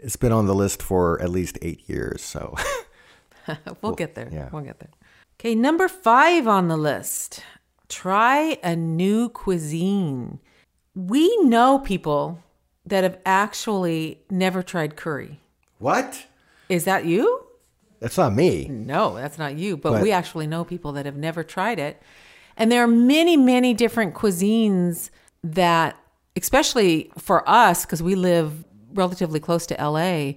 It's 0.00 0.16
been 0.16 0.32
on 0.32 0.46
the 0.46 0.54
list 0.54 0.82
for 0.82 1.22
at 1.22 1.30
least 1.30 1.58
eight 1.62 1.88
years. 1.88 2.22
So 2.22 2.56
we'll 3.82 3.94
get 3.94 4.16
there. 4.16 4.28
yeah. 4.32 4.48
We'll 4.50 4.62
get 4.62 4.80
there. 4.80 4.90
Okay, 5.38 5.54
number 5.54 5.86
five 5.86 6.48
on 6.48 6.66
the 6.66 6.76
list 6.76 7.42
try 7.92 8.58
a 8.64 8.74
new 8.74 9.28
cuisine. 9.28 10.40
We 10.94 11.36
know 11.42 11.78
people 11.78 12.42
that 12.86 13.04
have 13.04 13.18
actually 13.26 14.22
never 14.30 14.62
tried 14.62 14.96
curry. 14.96 15.40
what? 15.78 16.26
Is 16.68 16.84
that 16.84 17.04
you? 17.04 17.44
That's 18.00 18.16
not 18.16 18.34
me. 18.34 18.66
No, 18.66 19.14
that's 19.14 19.36
not 19.36 19.56
you, 19.58 19.76
but, 19.76 19.90
But- 19.92 20.02
we 20.02 20.10
actually 20.10 20.46
know 20.46 20.64
people 20.64 20.92
that 20.92 21.04
have 21.04 21.16
never 21.16 21.44
tried 21.44 21.78
it. 21.78 22.00
And 22.56 22.72
there 22.72 22.82
are 22.82 22.86
many, 22.88 23.36
many 23.36 23.74
different 23.74 24.14
cuisines 24.14 25.10
that, 25.44 25.96
especially 26.34 27.10
for 27.18 27.46
us, 27.48 27.84
because 27.84 28.02
we 28.02 28.14
live 28.14 28.64
relatively 28.94 29.38
close 29.38 29.66
to 29.66 29.74
LA, 29.74 30.34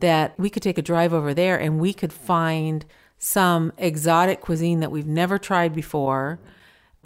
that 0.00 0.38
we 0.38 0.50
could 0.50 0.62
take 0.62 0.78
a 0.78 0.82
drive 0.82 1.14
over 1.14 1.32
there 1.32 1.58
and 1.58 1.80
we 1.80 1.92
could 1.94 2.12
find 2.12 2.84
some 3.18 3.72
exotic 3.78 4.40
cuisine 4.40 4.80
that 4.80 4.90
we've 4.90 5.06
never 5.06 5.38
tried 5.38 5.74
before. 5.74 6.38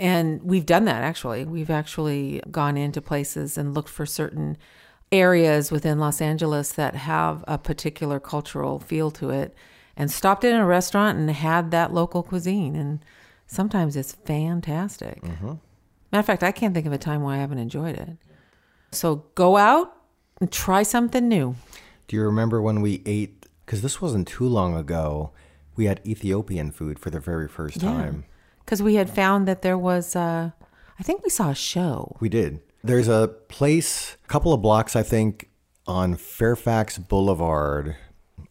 And 0.02 0.42
we've 0.42 0.66
done 0.66 0.84
that 0.86 1.04
actually. 1.04 1.44
We've 1.44 1.70
actually 1.70 2.42
gone 2.50 2.76
into 2.76 3.00
places 3.00 3.56
and 3.56 3.72
looked 3.72 3.88
for 3.88 4.04
certain 4.04 4.58
areas 5.12 5.70
within 5.70 6.00
Los 6.00 6.20
Angeles 6.20 6.72
that 6.72 6.96
have 6.96 7.44
a 7.46 7.56
particular 7.56 8.18
cultural 8.18 8.80
feel 8.80 9.12
to 9.12 9.30
it 9.30 9.54
and 9.96 10.10
stopped 10.10 10.42
in 10.42 10.56
a 10.56 10.66
restaurant 10.66 11.18
and 11.18 11.30
had 11.30 11.70
that 11.70 11.94
local 11.94 12.24
cuisine. 12.24 12.74
And 12.74 12.98
sometimes 13.46 13.94
it's 13.94 14.10
fantastic. 14.10 15.22
Mm-hmm. 15.22 15.52
Matter 16.10 16.20
of 16.20 16.26
fact, 16.26 16.42
I 16.42 16.50
can't 16.50 16.74
think 16.74 16.86
of 16.86 16.92
a 16.92 16.98
time 16.98 17.22
where 17.22 17.36
I 17.36 17.38
haven't 17.38 17.58
enjoyed 17.58 17.94
it. 17.94 18.16
So 18.90 19.24
go 19.36 19.56
out 19.56 19.96
and 20.40 20.50
try 20.50 20.82
something 20.82 21.28
new. 21.28 21.54
Do 22.08 22.16
you 22.16 22.22
remember 22.22 22.60
when 22.60 22.80
we 22.80 23.02
ate? 23.06 23.46
Because 23.64 23.82
this 23.82 24.02
wasn't 24.02 24.26
too 24.26 24.48
long 24.48 24.74
ago. 24.76 25.30
We 25.76 25.84
had 25.84 26.00
Ethiopian 26.04 26.72
food 26.72 26.98
for 26.98 27.10
the 27.10 27.20
very 27.20 27.46
first 27.46 27.80
time. 27.80 28.24
Because 28.64 28.82
we 28.82 28.94
had 28.94 29.10
found 29.10 29.46
that 29.48 29.62
there 29.62 29.78
was, 29.78 30.16
uh, 30.16 30.50
I 30.98 31.02
think 31.02 31.22
we 31.22 31.30
saw 31.30 31.50
a 31.50 31.54
show. 31.54 32.16
We 32.20 32.28
did. 32.28 32.60
There's 32.84 33.08
a 33.08 33.28
place, 33.48 34.16
a 34.24 34.28
couple 34.28 34.52
of 34.52 34.62
blocks, 34.62 34.96
I 34.96 35.02
think, 35.02 35.50
on 35.86 36.16
Fairfax 36.16 36.98
Boulevard. 36.98 37.96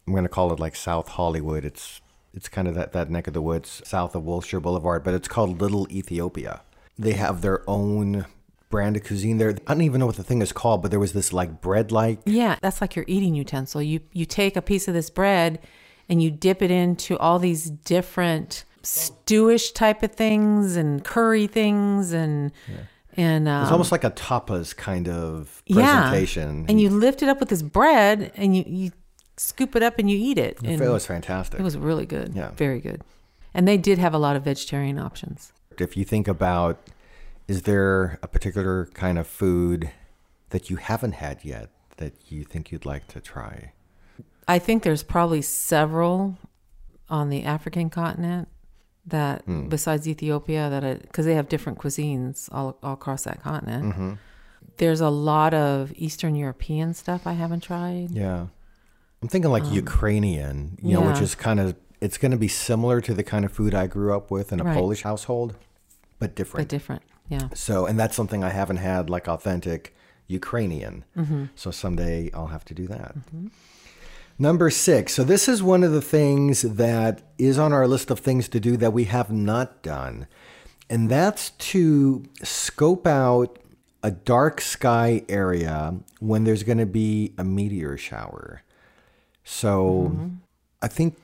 I'm 0.06 0.12
going 0.12 0.24
to 0.24 0.28
call 0.28 0.52
it 0.52 0.60
like 0.60 0.76
South 0.76 1.08
Hollywood. 1.08 1.64
It's 1.64 2.00
it's 2.34 2.48
kind 2.48 2.66
of 2.66 2.74
that, 2.74 2.92
that 2.92 3.10
neck 3.10 3.26
of 3.26 3.34
the 3.34 3.42
woods 3.42 3.82
south 3.84 4.14
of 4.14 4.24
Wilshire 4.24 4.60
Boulevard, 4.60 5.04
but 5.04 5.12
it's 5.12 5.28
called 5.28 5.60
Little 5.60 5.86
Ethiopia. 5.90 6.62
They 6.98 7.12
have 7.12 7.42
their 7.42 7.68
own 7.68 8.24
brand 8.70 8.96
of 8.96 9.04
cuisine 9.04 9.38
there. 9.38 9.50
I 9.66 9.74
don't 9.74 9.82
even 9.82 10.00
know 10.00 10.06
what 10.06 10.16
the 10.16 10.22
thing 10.22 10.40
is 10.40 10.52
called, 10.52 10.82
but 10.82 10.90
there 10.90 11.00
was 11.00 11.12
this 11.12 11.32
like 11.32 11.60
bread 11.60 11.92
like. 11.92 12.20
Yeah, 12.24 12.56
that's 12.62 12.80
like 12.80 12.96
your 12.96 13.04
eating 13.06 13.34
utensil. 13.34 13.82
You 13.82 14.00
you 14.12 14.24
take 14.24 14.56
a 14.56 14.62
piece 14.62 14.88
of 14.88 14.94
this 14.94 15.10
bread 15.10 15.60
and 16.08 16.22
you 16.22 16.30
dip 16.30 16.62
it 16.62 16.70
into 16.70 17.18
all 17.18 17.38
these 17.38 17.70
different 17.70 18.64
stewish 18.82 19.72
type 19.74 20.02
of 20.02 20.12
things 20.12 20.76
and 20.76 21.04
curry 21.04 21.46
things 21.46 22.12
and 22.12 22.52
and 23.16 23.46
um, 23.46 23.62
It's 23.62 23.72
almost 23.72 23.92
like 23.92 24.04
a 24.04 24.10
tapas 24.10 24.74
kind 24.74 25.08
of 25.08 25.62
yeah. 25.66 26.08
presentation. 26.08 26.66
And 26.68 26.80
you 26.80 26.88
lift 26.90 27.22
it 27.22 27.28
up 27.28 27.40
with 27.40 27.48
this 27.50 27.62
bread 27.62 28.32
and 28.36 28.56
you 28.56 28.64
you 28.66 28.90
scoop 29.36 29.76
it 29.76 29.82
up 29.82 29.98
and 29.98 30.10
you 30.10 30.16
eat 30.16 30.38
it. 30.38 30.58
And 30.62 30.80
it 30.80 30.88
was 30.88 31.06
fantastic. 31.06 31.60
it 31.60 31.62
was 31.62 31.76
really 31.76 32.06
good. 32.06 32.34
Yeah. 32.34 32.50
Very 32.50 32.80
good. 32.80 33.02
And 33.54 33.68
they 33.68 33.76
did 33.76 33.98
have 33.98 34.14
a 34.14 34.18
lot 34.18 34.36
of 34.36 34.44
vegetarian 34.44 34.98
options. 34.98 35.52
if 35.78 35.96
you 35.96 36.04
think 36.04 36.28
about 36.28 36.78
is 37.48 37.62
there 37.62 38.18
a 38.22 38.28
particular 38.28 38.86
kind 38.94 39.18
of 39.18 39.26
food 39.26 39.90
that 40.50 40.70
you 40.70 40.76
haven't 40.76 41.12
had 41.12 41.44
yet 41.44 41.70
that 41.96 42.14
you 42.28 42.44
think 42.44 42.70
you'd 42.70 42.86
like 42.86 43.06
to 43.08 43.20
try 43.20 43.72
I 44.48 44.58
think 44.58 44.82
there's 44.82 45.02
probably 45.02 45.42
several 45.42 46.36
on 47.08 47.30
the 47.30 47.44
African 47.44 47.90
continent 47.90 48.48
that, 49.06 49.42
Hmm. 49.44 49.68
besides 49.68 50.06
Ethiopia, 50.06 50.70
that 50.70 51.02
because 51.02 51.26
they 51.26 51.34
have 51.34 51.48
different 51.48 51.78
cuisines 51.78 52.48
all, 52.52 52.76
all 52.82 52.94
across 52.94 53.24
that 53.24 53.42
continent. 53.42 53.84
Mm-hmm. 53.94 54.12
There's 54.78 55.00
a 55.00 55.10
lot 55.10 55.52
of 55.54 55.92
Eastern 55.96 56.34
European 56.34 56.94
stuff 56.94 57.26
I 57.26 57.32
haven't 57.32 57.62
tried. 57.62 58.10
yeah 58.12 58.46
i'm 59.22 59.28
thinking 59.28 59.52
like 59.52 59.62
ukrainian 59.70 60.76
you 60.82 60.94
know 60.94 61.00
which 61.08 61.18
Um, 61.18 61.22
is 61.28 61.34
kind 61.36 61.60
of 61.60 61.76
it's 62.00 62.18
going 62.18 62.32
to 62.32 62.36
be 62.36 62.48
similar 62.48 63.00
to 63.00 63.14
the 63.14 63.22
kind 63.22 63.44
of 63.44 63.52
food 63.52 63.72
i 63.72 63.86
grew 63.86 64.10
up 64.16 64.32
with 64.32 64.52
in 64.52 64.58
a 64.60 64.64
Right. 64.64 64.74
polish 64.76 65.02
household 65.10 65.54
but 66.18 66.34
different 66.34 66.62
But 66.66 66.68
different, 66.76 67.02
yeah. 67.28 67.46
so 67.54 67.86
and 67.86 67.96
that's 68.00 68.16
something 68.16 68.42
i 68.42 68.50
haven't 68.60 68.78
had 68.90 69.08
like 69.08 69.28
authentic 69.28 69.94
ukrainian 70.26 71.04
Mm-hmm. 71.16 71.44
so 71.54 71.70
someday 71.70 72.30
i'll 72.34 72.48
have 72.56 72.64
to 72.70 72.74
do 72.74 72.86
that 72.88 73.14
Number 74.42 74.70
six. 74.70 75.14
So, 75.14 75.22
this 75.22 75.46
is 75.48 75.62
one 75.62 75.84
of 75.84 75.92
the 75.92 76.02
things 76.02 76.62
that 76.62 77.22
is 77.38 77.60
on 77.60 77.72
our 77.72 77.86
list 77.86 78.10
of 78.10 78.18
things 78.18 78.48
to 78.48 78.58
do 78.58 78.76
that 78.76 78.92
we 78.92 79.04
have 79.04 79.30
not 79.30 79.84
done. 79.84 80.26
And 80.90 81.08
that's 81.08 81.50
to 81.50 82.24
scope 82.42 83.06
out 83.06 83.60
a 84.02 84.10
dark 84.10 84.60
sky 84.60 85.22
area 85.28 85.94
when 86.18 86.42
there's 86.42 86.64
going 86.64 86.78
to 86.78 86.86
be 86.86 87.34
a 87.38 87.44
meteor 87.44 87.96
shower. 87.96 88.62
So, 89.44 90.10
mm-hmm. 90.10 90.28
I 90.82 90.88
think 90.88 91.18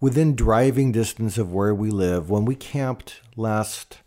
within 0.00 0.34
driving 0.34 0.92
distance 0.92 1.36
of 1.36 1.52
where 1.52 1.74
we 1.74 1.90
live, 1.90 2.30
when 2.30 2.46
we 2.46 2.54
camped 2.54 3.20
last 3.36 3.98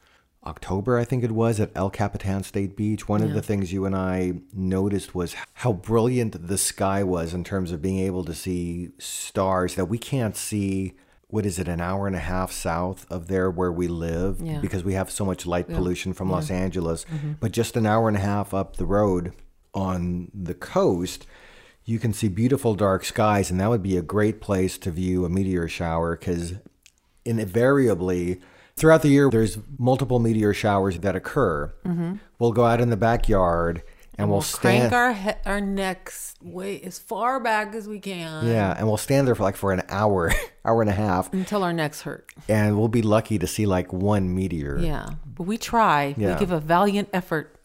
October, 0.46 0.98
I 0.98 1.03
think 1.03 1.24
it 1.24 1.34
was, 1.34 1.60
at 1.60 1.72
El 1.75 1.89
Capitan 1.89 2.43
State 2.43 2.77
Beach, 2.77 3.10
one 3.10 3.22
of 3.22 3.34
the 3.34 3.41
things 3.41 3.74
you 3.74 3.86
and 3.86 3.96
I 3.96 4.36
noticed 4.53 5.13
was 5.13 5.36
how 5.55 5.74
brilliant 5.74 6.48
the 6.48 6.58
sky 6.58 7.03
was 7.03 7.34
in 7.34 7.43
terms 7.43 7.74
of 7.74 7.81
being 7.81 8.00
able 8.00 8.24
to 8.24 8.34
see 8.34 8.91
stars 8.98 9.75
that 9.75 9.86
we 9.86 9.98
can't 9.98 10.38
see. 10.38 10.93
What 11.27 11.46
is 11.46 11.60
it, 11.60 11.67
an 11.67 11.81
hour 11.81 12.08
and 12.08 12.15
a 12.15 12.19
half 12.19 12.51
south 12.51 13.05
of 13.12 13.27
there 13.27 13.51
where 13.51 13.72
we 13.72 13.88
live? 13.88 14.41
Yeah. 14.41 14.60
Because 14.60 14.84
we 14.84 14.93
have 14.93 15.12
so 15.12 15.25
much 15.25 15.46
light 15.46 15.67
pollution 15.67 16.13
from 16.13 16.31
Los 16.31 16.50
Angeles. 16.50 17.05
Mm-hmm. 17.05 17.34
But 17.39 17.51
just 17.51 17.75
an 17.75 17.86
hour 17.86 18.08
and 18.08 18.17
a 18.17 18.22
half 18.22 18.51
up 18.53 18.77
the 18.77 18.86
road 18.86 19.34
on 19.74 20.31
the 20.34 20.55
coast, 20.55 21.27
you 21.86 22.00
can 22.00 22.13
see 22.13 22.29
beautiful 22.29 22.74
dark 22.74 23.05
skies. 23.05 23.51
And 23.51 23.60
that 23.60 23.69
would 23.69 23.84
be 23.84 23.96
a 23.96 24.01
great 24.01 24.41
place 24.41 24.79
to 24.79 24.89
view 24.89 25.24
a 25.24 25.29
meteor 25.29 25.67
shower 25.67 26.15
because 26.15 26.53
invariably 27.25 28.41
throughout 28.79 29.01
the 29.01 29.09
year 29.09 29.29
there's 29.29 29.57
multiple 29.77 30.19
meteor 30.19 30.53
showers 30.53 30.98
that 31.00 31.15
occur. 31.15 31.74
Mm-hmm. 31.86 32.15
We'll 32.39 32.51
go 32.53 32.65
out 32.65 32.81
in 32.81 32.89
the 32.89 32.98
backyard 32.98 33.83
and 34.17 34.27
we'll, 34.29 34.38
We'll 34.38 34.41
stand 34.41 34.89
crank 34.91 34.93
our 34.93 35.13
he- 35.13 35.39
our 35.50 35.62
necks 35.62 36.36
way 36.41 36.81
as 36.81 37.00
far 37.00 37.39
back 37.39 37.74
as 37.75 37.88
we 37.88 38.00
can. 38.00 38.48
yeah, 38.48 38.75
and 38.77 38.88
we'll 38.88 38.98
stand 38.98 39.27
there 39.27 39.36
for 39.36 39.43
like 39.43 39.55
for 39.55 39.71
an 39.71 39.81
hour, 39.89 40.33
hour 40.65 40.81
and 40.81 40.89
a 40.89 40.93
half, 40.93 41.31
Until 41.33 41.63
our 41.63 41.71
necks 41.74 42.01
hurt. 42.01 42.31
and 42.50 42.77
we'll 42.77 42.88
be 42.89 43.01
lucky 43.01 43.38
to 43.39 43.48
see 43.48 43.65
like 43.65 43.93
one 43.93 44.33
meteor. 44.36 44.77
Yeah. 44.79 45.09
But 45.25 45.43
we 45.43 45.57
try. 45.57 46.15
Yeah. 46.17 46.33
We 46.33 46.39
give 46.39 46.51
a 46.51 46.59
valiant 46.59 47.09
effort. 47.13 47.55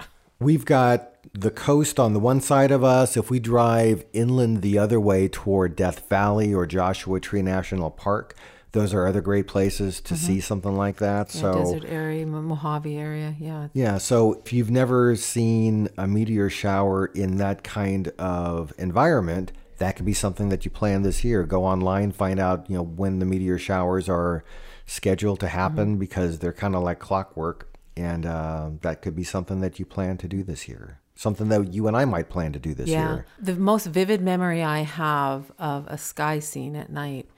We've 0.41 0.65
got 0.65 1.11
the 1.33 1.51
coast 1.51 1.99
on 1.99 2.13
the 2.13 2.21
one 2.21 2.41
side 2.41 2.71
of 2.71 2.85
us. 2.85 3.17
If 3.17 3.31
we 3.31 3.41
drive 3.41 4.05
inland 4.13 4.63
the 4.63 4.79
other 4.79 5.01
way 5.01 5.27
toward 5.29 5.75
Death 5.75 6.09
Valley 6.09 6.53
or 6.55 6.67
Joshua 6.67 7.19
Tree 7.19 7.43
National 7.43 7.91
Park, 7.91 8.37
those 8.75 8.93
are 8.93 9.07
other 9.07 9.21
great 9.21 9.47
places 9.47 10.01
to 10.01 10.17
see 10.17 10.41
something 10.41 10.77
like 10.77 10.97
that. 10.97 11.33
Yeah, 11.33 11.41
so 11.41 11.53
desert 11.55 11.89
area, 11.89 12.27
Mojave 12.27 12.97
area. 12.97 13.37
Yeah. 13.39 13.69
yeah, 13.73 13.99
so 13.99 14.35
if 14.45 14.53
you've 14.53 14.71
never 14.71 15.15
seen 15.15 15.89
a 15.97 16.09
meteor 16.09 16.51
shower 16.51 17.07
in 17.07 17.37
that 17.37 17.63
kind 17.63 18.09
of 18.19 18.73
environment, 18.77 19.53
that 19.79 19.95
could 19.95 20.05
be 20.05 20.13
something 20.13 20.49
that 20.49 20.65
you 20.65 20.73
plan 20.73 21.03
this 21.03 21.23
year. 21.23 21.45
Go 21.45 21.65
online, 21.65 22.11
find 22.11 22.41
out, 22.41 22.69
you 22.69 22.77
know, 22.77 22.83
when 22.83 23.21
the 23.21 23.25
meteor 23.25 23.59
showers 23.59 24.09
are 24.09 24.43
scheduled 24.87 25.39
to 25.41 25.49
happen 25.49 25.97
because 25.97 26.41
they're 26.41 26.53
kind 26.53 26.75
of 26.75 26.83
like 26.83 26.99
clockwork, 26.99 27.73
and 27.97 28.27
uh, 28.27 28.71
that 28.81 29.03
could 29.03 29.15
be 29.15 29.25
something 29.25 29.61
that 29.61 29.79
you 29.79 29.87
plan 29.87 30.17
to 30.19 30.27
do 30.27 30.43
this 30.43 30.67
year. 30.67 31.01
Something 31.15 31.49
that 31.51 31.73
you 31.73 31.87
and 31.87 31.97
I 31.97 32.07
might 32.07 32.29
plan 32.29 32.53
to 32.55 32.59
do 32.59 32.75
this 32.75 32.89
year. 32.89 32.99
Yeah. 32.99 33.15
year. 33.15 33.27
The 33.39 33.55
most 33.55 33.87
vivid 33.87 34.21
memory 34.21 34.65
I 34.65 34.81
have 34.81 35.53
of 35.61 35.87
a 35.87 35.97
sky 35.97 36.41
scene 36.41 36.75
at 36.75 36.91
night, 36.91 37.29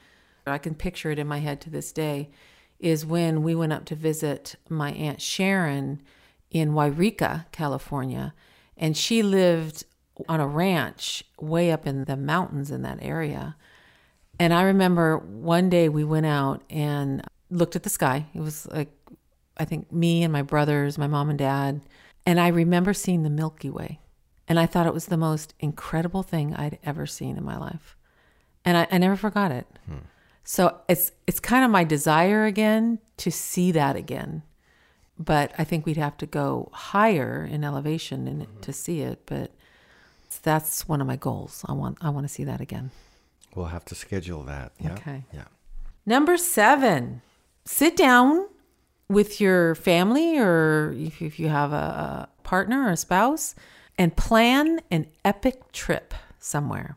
I 0.46 0.58
can 0.58 0.74
picture 0.74 1.10
it 1.10 1.18
in 1.18 1.26
my 1.26 1.38
head 1.38 1.60
to 1.62 1.70
this 1.70 1.92
day, 1.92 2.30
is 2.78 3.04
when 3.04 3.42
we 3.42 3.54
went 3.54 3.72
up 3.72 3.84
to 3.86 3.94
visit 3.94 4.54
my 4.68 4.92
Aunt 4.92 5.20
Sharon 5.20 6.02
in 6.50 6.72
Yreka, 6.72 7.46
California. 7.52 8.34
And 8.76 8.96
she 8.96 9.22
lived 9.22 9.84
on 10.28 10.40
a 10.40 10.46
ranch 10.46 11.24
way 11.40 11.72
up 11.72 11.86
in 11.86 12.04
the 12.04 12.16
mountains 12.16 12.70
in 12.70 12.82
that 12.82 12.98
area. 13.02 13.56
And 14.38 14.52
I 14.52 14.62
remember 14.62 15.18
one 15.18 15.70
day 15.70 15.88
we 15.88 16.04
went 16.04 16.26
out 16.26 16.62
and 16.68 17.22
looked 17.50 17.76
at 17.76 17.82
the 17.82 17.90
sky. 17.90 18.26
It 18.34 18.40
was 18.40 18.66
like, 18.68 18.90
I 19.56 19.64
think 19.64 19.90
me 19.90 20.22
and 20.22 20.32
my 20.32 20.42
brothers, 20.42 20.98
my 20.98 21.06
mom 21.06 21.30
and 21.30 21.38
dad. 21.38 21.80
And 22.26 22.38
I 22.38 22.48
remember 22.48 22.92
seeing 22.92 23.22
the 23.22 23.30
Milky 23.30 23.70
Way. 23.70 24.00
And 24.48 24.60
I 24.60 24.66
thought 24.66 24.86
it 24.86 24.94
was 24.94 25.06
the 25.06 25.16
most 25.16 25.54
incredible 25.58 26.22
thing 26.22 26.54
I'd 26.54 26.78
ever 26.84 27.06
seen 27.06 27.36
in 27.36 27.44
my 27.44 27.56
life. 27.56 27.96
And 28.64 28.76
I, 28.76 28.86
I 28.90 28.98
never 28.98 29.16
forgot 29.16 29.50
it. 29.50 29.66
Hmm. 29.86 29.96
So 30.46 30.78
it's 30.88 31.10
it's 31.26 31.40
kind 31.40 31.64
of 31.64 31.70
my 31.72 31.82
desire 31.82 32.44
again 32.46 33.00
to 33.18 33.30
see 33.32 33.72
that 33.72 33.96
again. 33.96 34.42
But 35.18 35.52
I 35.58 35.64
think 35.64 35.84
we'd 35.86 35.96
have 35.96 36.16
to 36.18 36.26
go 36.26 36.70
higher 36.72 37.44
in 37.44 37.64
elevation 37.64 38.28
and 38.28 38.62
to 38.62 38.72
see 38.72 39.00
it. 39.00 39.22
But 39.26 39.50
that's 40.42 40.86
one 40.88 41.00
of 41.00 41.06
my 41.06 41.16
goals. 41.16 41.64
I 41.68 41.72
want 41.72 41.98
I 42.00 42.10
want 42.10 42.28
to 42.28 42.32
see 42.32 42.44
that 42.44 42.60
again. 42.60 42.92
We'll 43.56 43.66
have 43.66 43.84
to 43.86 43.96
schedule 43.96 44.44
that. 44.44 44.72
Yeah. 44.78 44.92
Okay. 44.92 45.24
Yeah. 45.34 45.44
Number 46.06 46.36
seven, 46.36 47.22
sit 47.64 47.96
down 47.96 48.46
with 49.08 49.40
your 49.40 49.74
family 49.74 50.38
or 50.38 50.94
if, 50.96 51.20
if 51.20 51.40
you 51.40 51.48
have 51.48 51.72
a 51.72 52.28
partner 52.44 52.86
or 52.86 52.92
a 52.92 52.96
spouse 52.96 53.56
and 53.98 54.16
plan 54.16 54.80
an 54.92 55.06
epic 55.24 55.72
trip 55.72 56.14
somewhere. 56.38 56.96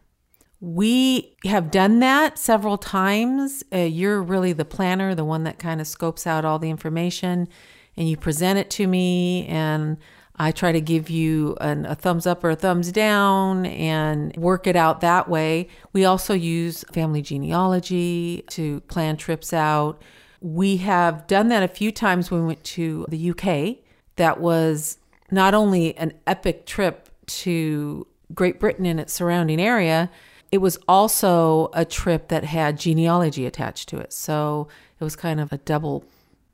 We 0.62 1.38
have 1.46 1.72
done 1.72 2.00
that 2.00 2.38
several 2.38 2.78
times. 2.78 3.64
Uh, 3.74 3.78
you're 3.78 4.22
really 4.22 4.52
the 4.52 4.66
planner, 4.66 5.16
the 5.16 5.24
one 5.24 5.46
that 5.46 5.58
kind 5.58 5.80
of 5.80 5.88
scopes 5.88 6.28
out 6.28 6.44
all 6.44 6.60
the 6.60 6.70
information, 6.70 7.48
and 7.96 8.10
you 8.10 8.18
present 8.18 8.60
it 8.60 8.70
to 8.72 8.88
me, 8.88 9.46
and 9.48 9.98
I 10.36 10.52
try 10.52 10.72
to 10.72 10.82
give 10.82 11.10
you 11.10 11.56
an, 11.62 11.86
a 11.86 11.96
thumbs 11.96 12.26
up 12.26 12.44
or 12.44 12.52
a 12.52 12.56
thumbs 12.56 12.92
down 12.92 13.66
and 13.66 14.36
work 14.38 14.68
it 14.68 14.76
out 14.76 15.02
that 15.02 15.30
way. 15.30 15.68
We 15.94 16.06
also 16.06 16.34
use 16.34 16.84
family 16.94 17.22
genealogy 17.22 18.44
to 18.50 18.82
plan 18.82 19.18
trips 19.18 19.54
out. 19.54 20.02
We 20.42 20.78
have 20.78 21.28
done 21.28 21.50
that 21.50 21.64
a 21.64 21.68
few 21.68 21.92
times 21.92 22.32
when 22.32 22.42
we 22.42 22.48
went 22.48 22.64
to 22.66 23.06
the 23.10 23.32
UK. 23.32 23.84
That 24.16 24.40
was 24.40 24.98
not 25.30 25.54
only 25.54 25.96
an 25.98 26.14
epic 26.26 26.66
trip 26.66 27.10
to 27.28 28.08
Great 28.34 28.60
Britain 28.60 28.86
and 28.86 29.00
its 29.00 29.14
surrounding 29.14 29.60
area, 29.60 30.10
it 30.52 30.58
was 30.60 30.78
also 30.88 31.70
a 31.74 31.86
trip 31.86 32.28
that 32.30 32.44
had 32.44 32.78
genealogy 32.80 33.46
attached 33.46 33.90
to 33.90 33.98
it. 34.00 34.12
So 34.14 34.68
it 35.00 35.04
was 35.04 35.16
kind 35.16 35.40
of 35.40 35.52
a 35.54 35.58
double 35.60 36.04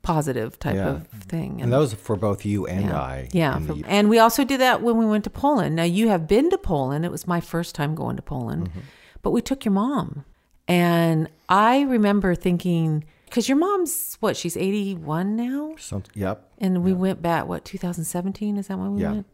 positive 0.02 0.58
type 0.58 0.76
Yeah. 0.76 0.88
of 0.88 1.06
thing. 1.08 1.60
And 1.60 1.72
that 1.72 1.78
was 1.78 1.94
for 1.94 2.14
both 2.14 2.44
you 2.44 2.66
and 2.66 2.86
Yeah. 2.86 3.00
I. 3.00 3.28
Yeah. 3.32 3.58
for- 3.58 3.74
the- 3.74 3.84
and 3.88 4.08
we 4.08 4.18
also 4.18 4.44
did 4.44 4.60
that 4.60 4.82
when 4.82 4.96
we 4.98 5.06
went 5.06 5.24
to 5.24 5.30
Poland. 5.30 5.74
Now, 5.74 5.82
you 5.82 6.08
have 6.08 6.28
been 6.28 6.48
to 6.50 6.58
Poland. 6.58 7.04
It 7.04 7.10
was 7.10 7.26
my 7.26 7.40
first 7.40 7.74
time 7.74 7.94
going 7.94 8.14
to 8.16 8.22
Poland, 8.22 8.68
Mm-hmm. 8.68 8.80
but 9.22 9.30
we 9.32 9.40
took 9.40 9.64
your 9.64 9.72
mom. 9.72 10.24
And 10.68 11.28
I 11.48 11.82
remember 11.82 12.34
thinking, 12.34 13.04
because 13.24 13.48
your 13.48 13.58
mom's 13.58 14.16
what, 14.20 14.36
she's 14.36 14.56
81 14.56 15.34
now? 15.36 15.74
some, 15.78 16.04
yep. 16.14 16.48
And 16.58 16.84
we 16.84 16.92
went 16.92 17.20
back, 17.22 17.46
what, 17.48 17.64
2017? 17.64 18.56
Is 18.58 18.68
that 18.68 18.78
when 18.78 18.94
we 18.94 19.02
Yeah. 19.02 19.12
went? 19.12 19.26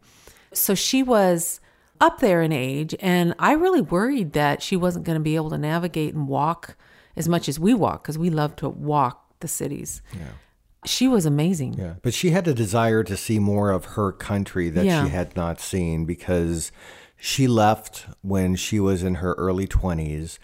So 0.53 0.73
she 0.75 1.03
was 1.03 1.59
up 2.05 2.19
there 2.19 2.41
in 2.41 2.51
age. 2.51 2.93
And 2.99 3.33
I 3.39 3.53
really 3.53 3.81
worried 3.81 4.33
that 4.33 4.61
she 4.61 4.75
wasn't 4.75 5.05
going 5.05 5.17
to 5.17 5.23
be 5.23 5.35
able 5.35 5.49
to 5.51 5.57
navigate 5.57 6.13
and 6.13 6.27
walk 6.27 6.75
as 7.15 7.27
much 7.29 7.47
as 7.47 7.59
we 7.59 7.73
walk 7.73 8.03
because 8.03 8.17
we 8.17 8.29
love 8.29 8.55
to 8.57 8.69
walk 8.69 9.39
the 9.39 9.47
cities. 9.47 10.01
Yeah. 10.13 10.33
She 10.85 11.07
was 11.07 11.25
amazing. 11.25 11.75
Yeah, 11.75 11.93
but 12.01 12.13
she 12.13 12.31
had 12.31 12.45
a 12.47 12.53
desire 12.53 13.03
to 13.05 13.15
see 13.15 13.39
more 13.39 13.71
of 13.71 13.85
her 13.97 14.11
country 14.11 14.69
that 14.69 14.85
Yeah. 14.85 15.03
she 15.05 15.09
had 15.11 15.35
not 15.35 15.61
seen 15.61 16.03
because 16.05 16.71
she 17.15 17.47
left 17.47 18.05
when 18.21 18.55
she 18.55 18.79
was 18.81 19.01
in 19.01 19.15
her 19.15 19.33
early 19.35 19.65
20s 19.67 20.39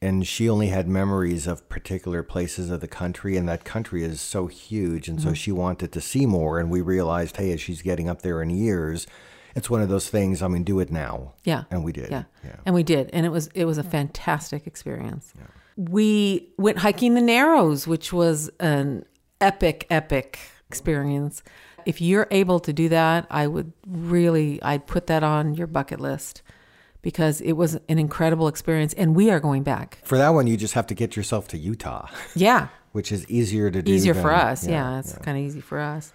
and 0.00 0.26
she 0.26 0.48
only 0.48 0.68
had 0.68 0.88
memories 0.88 1.46
of 1.46 1.68
particular 1.68 2.22
places 2.22 2.70
of 2.70 2.80
the 2.80 2.88
country 2.88 3.36
and 3.36 3.46
that 3.48 3.64
country 3.64 4.02
is 4.02 4.18
so 4.20 4.46
huge 4.46 5.08
and 5.08 5.18
Mm-hmm. 5.18 5.28
so 5.28 5.34
she 5.34 5.52
wanted 5.52 5.92
to 5.92 6.00
see 6.00 6.24
more 6.24 6.58
and 6.58 6.70
we 6.70 6.80
realized 6.80 7.36
hey 7.36 7.52
as 7.52 7.60
she's 7.60 7.82
getting 7.82 8.08
up 8.08 8.22
there 8.22 8.40
in 8.40 8.48
years 8.48 9.06
it's 9.54 9.68
one 9.70 9.82
of 9.82 9.88
those 9.88 10.08
things 10.08 10.42
I 10.42 10.48
mean 10.48 10.64
do 10.64 10.80
it 10.80 10.90
now. 10.90 11.34
Yeah. 11.44 11.64
And 11.70 11.84
we 11.84 11.92
did. 11.92 12.10
Yeah. 12.10 12.24
Yeah. 12.44 12.56
And 12.66 12.74
we 12.74 12.82
did. 12.82 13.10
And 13.12 13.24
it 13.26 13.30
was 13.30 13.48
it 13.54 13.64
was 13.64 13.78
a 13.78 13.82
fantastic 13.82 14.66
experience. 14.66 15.32
We 15.76 16.48
went 16.58 16.78
hiking 16.78 17.14
the 17.14 17.20
Narrows, 17.22 17.86
which 17.86 18.12
was 18.12 18.50
an 18.60 19.04
epic, 19.40 19.86
epic 19.90 20.38
experience. 20.68 21.42
If 21.86 22.00
you're 22.00 22.28
able 22.30 22.60
to 22.60 22.72
do 22.72 22.88
that, 22.90 23.26
I 23.30 23.46
would 23.46 23.72
really 23.86 24.62
I'd 24.62 24.86
put 24.86 25.06
that 25.08 25.22
on 25.22 25.54
your 25.54 25.66
bucket 25.66 26.00
list 26.00 26.42
because 27.00 27.40
it 27.40 27.52
was 27.54 27.74
an 27.88 27.98
incredible 27.98 28.46
experience 28.48 28.92
and 28.94 29.16
we 29.16 29.30
are 29.30 29.40
going 29.40 29.62
back. 29.64 29.98
For 30.04 30.16
that 30.18 30.30
one 30.30 30.46
you 30.46 30.56
just 30.56 30.74
have 30.74 30.86
to 30.88 30.94
get 30.94 31.16
yourself 31.16 31.48
to 31.48 31.58
Utah, 31.58 32.06
Yeah. 32.36 32.68
which 32.92 33.10
is 33.10 33.26
easier 33.28 33.70
to 33.70 33.82
do 33.82 33.92
easier 33.92 34.12
than- 34.14 34.22
for 34.22 34.32
us. 34.32 34.66
Yeah, 34.66 34.98
it's 35.00 35.16
kind 35.18 35.36
of 35.38 35.44
easy 35.44 35.60
for 35.60 35.80
us. 35.80 36.12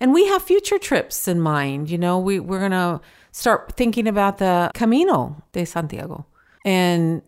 And 0.00 0.12
we 0.12 0.26
have 0.26 0.42
future 0.42 0.78
trips 0.78 1.28
in 1.28 1.40
mind. 1.40 1.90
You 1.90 1.98
know, 1.98 2.18
we 2.18 2.40
we're 2.40 2.60
gonna 2.60 3.00
start 3.32 3.72
thinking 3.76 4.06
about 4.06 4.38
the 4.38 4.70
Camino 4.74 5.42
de 5.52 5.64
Santiago, 5.64 6.26
and 6.64 7.22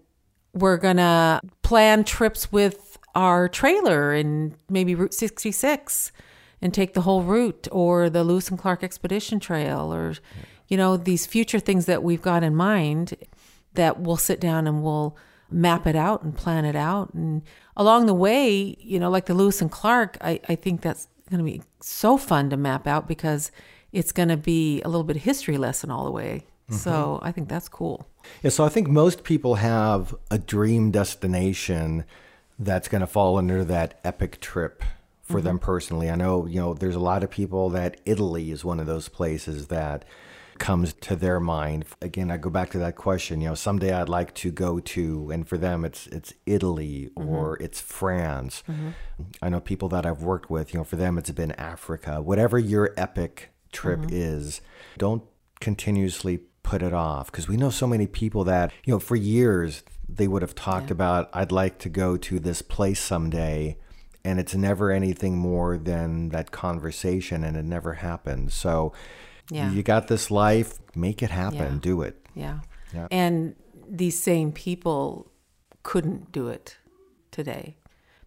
we're 0.52 0.76
gonna 0.78 1.40
plan 1.62 2.04
trips 2.04 2.50
with 2.50 2.98
our 3.14 3.48
trailer 3.48 4.12
and 4.12 4.54
maybe 4.68 4.94
Route 4.94 5.14
66 5.14 6.12
and 6.60 6.72
take 6.72 6.94
the 6.94 7.00
whole 7.00 7.22
route 7.22 7.66
or 7.72 8.10
the 8.10 8.22
Lewis 8.22 8.48
and 8.50 8.58
Clark 8.58 8.84
Expedition 8.84 9.40
Trail 9.40 9.92
or 9.92 10.14
you 10.68 10.76
know 10.76 10.96
these 10.96 11.26
future 11.26 11.58
things 11.58 11.86
that 11.86 12.02
we've 12.02 12.22
got 12.22 12.42
in 12.42 12.54
mind 12.54 13.14
that 13.74 14.00
we'll 14.00 14.16
sit 14.16 14.40
down 14.40 14.66
and 14.66 14.82
we'll 14.82 15.16
map 15.50 15.86
it 15.86 15.96
out 15.96 16.22
and 16.22 16.36
plan 16.36 16.64
it 16.64 16.76
out 16.76 17.14
and 17.14 17.42
along 17.76 18.06
the 18.06 18.14
way 18.14 18.76
you 18.80 18.98
know 18.98 19.10
like 19.10 19.26
the 19.26 19.34
Lewis 19.34 19.62
and 19.62 19.70
Clark 19.70 20.18
I, 20.20 20.40
I 20.48 20.54
think 20.54 20.82
that's 20.82 21.08
going 21.28 21.44
to 21.44 21.44
be 21.44 21.62
so 21.80 22.16
fun 22.16 22.50
to 22.50 22.56
map 22.56 22.86
out 22.86 23.08
because 23.08 23.50
it's 23.92 24.12
going 24.12 24.28
to 24.28 24.36
be 24.36 24.82
a 24.82 24.88
little 24.88 25.04
bit 25.04 25.16
of 25.16 25.22
history 25.22 25.58
lesson 25.58 25.90
all 25.90 26.04
the 26.04 26.10
way. 26.10 26.44
Mm-hmm. 26.70 26.76
So 26.76 27.20
I 27.22 27.32
think 27.32 27.48
that's 27.48 27.68
cool. 27.68 28.08
Yeah, 28.42 28.50
so 28.50 28.64
I 28.64 28.68
think 28.68 28.88
most 28.88 29.24
people 29.24 29.56
have 29.56 30.14
a 30.30 30.38
dream 30.38 30.90
destination 30.90 32.04
that's 32.58 32.88
going 32.88 33.00
to 33.00 33.06
fall 33.06 33.36
under 33.38 33.64
that 33.64 34.00
epic 34.04 34.40
trip 34.40 34.82
for 35.22 35.38
mm-hmm. 35.38 35.46
them 35.46 35.58
personally. 35.58 36.10
I 36.10 36.16
know, 36.16 36.46
you 36.46 36.60
know, 36.60 36.74
there's 36.74 36.94
a 36.94 37.00
lot 37.00 37.22
of 37.22 37.30
people 37.30 37.70
that 37.70 38.00
Italy 38.04 38.50
is 38.50 38.64
one 38.64 38.80
of 38.80 38.86
those 38.86 39.08
places 39.08 39.68
that 39.68 40.04
comes 40.58 40.92
to 40.92 41.16
their 41.16 41.40
mind. 41.40 41.84
Again, 42.02 42.30
I 42.30 42.36
go 42.36 42.50
back 42.50 42.70
to 42.70 42.78
that 42.78 42.96
question, 42.96 43.40
you 43.40 43.48
know, 43.48 43.54
someday 43.54 43.92
I'd 43.92 44.08
like 44.08 44.34
to 44.36 44.50
go 44.50 44.80
to 44.80 45.30
and 45.30 45.48
for 45.48 45.58
them 45.58 45.84
it's 45.84 46.06
it's 46.08 46.32
Italy 46.46 47.10
mm-hmm. 47.16 47.28
or 47.28 47.56
it's 47.60 47.80
France. 47.80 48.62
Mm-hmm. 48.68 48.90
I 49.42 49.48
know 49.48 49.60
people 49.60 49.88
that 49.90 50.06
I've 50.06 50.22
worked 50.22 50.50
with, 50.50 50.72
you 50.72 50.80
know, 50.80 50.84
for 50.84 50.96
them 50.96 51.18
it's 51.18 51.30
been 51.30 51.52
Africa. 51.52 52.20
Whatever 52.20 52.58
your 52.58 52.92
epic 52.96 53.50
trip 53.72 54.00
mm-hmm. 54.00 54.16
is, 54.16 54.60
don't 54.98 55.22
continuously 55.60 56.40
put 56.62 56.82
it 56.82 56.92
off 56.92 57.30
because 57.30 57.48
we 57.48 57.56
know 57.56 57.70
so 57.70 57.86
many 57.86 58.08
people 58.08 58.42
that 58.42 58.72
you 58.84 58.92
know 58.92 58.98
for 58.98 59.14
years 59.14 59.84
they 60.08 60.26
would 60.26 60.42
have 60.42 60.54
talked 60.54 60.90
about 60.90 61.30
i'd 61.32 61.52
like 61.52 61.78
to 61.78 61.88
go 61.88 62.16
to 62.16 62.40
this 62.40 62.60
place 62.60 62.98
someday 62.98 63.76
and 64.26 64.40
it's 64.40 64.56
never 64.56 64.90
anything 64.90 65.38
more 65.38 65.78
than 65.78 66.30
that 66.30 66.50
conversation 66.50 67.44
and 67.44 67.56
it 67.56 67.64
never 67.64 67.94
happens. 67.94 68.54
So 68.54 68.92
Yeah. 69.50 69.70
you 69.72 69.82
got 69.82 70.08
this 70.08 70.30
life, 70.30 70.78
make 70.94 71.22
it 71.22 71.30
happen, 71.30 71.58
Yeah. 71.58 71.78
do 71.80 72.02
it. 72.02 72.26
Yeah. 72.34 72.58
Yeah. 72.94 73.08
And 73.10 73.54
these 73.88 74.18
same 74.20 74.52
people 74.52 75.30
couldn't 75.82 76.32
do 76.32 76.48
it 76.48 76.76
today 77.30 77.76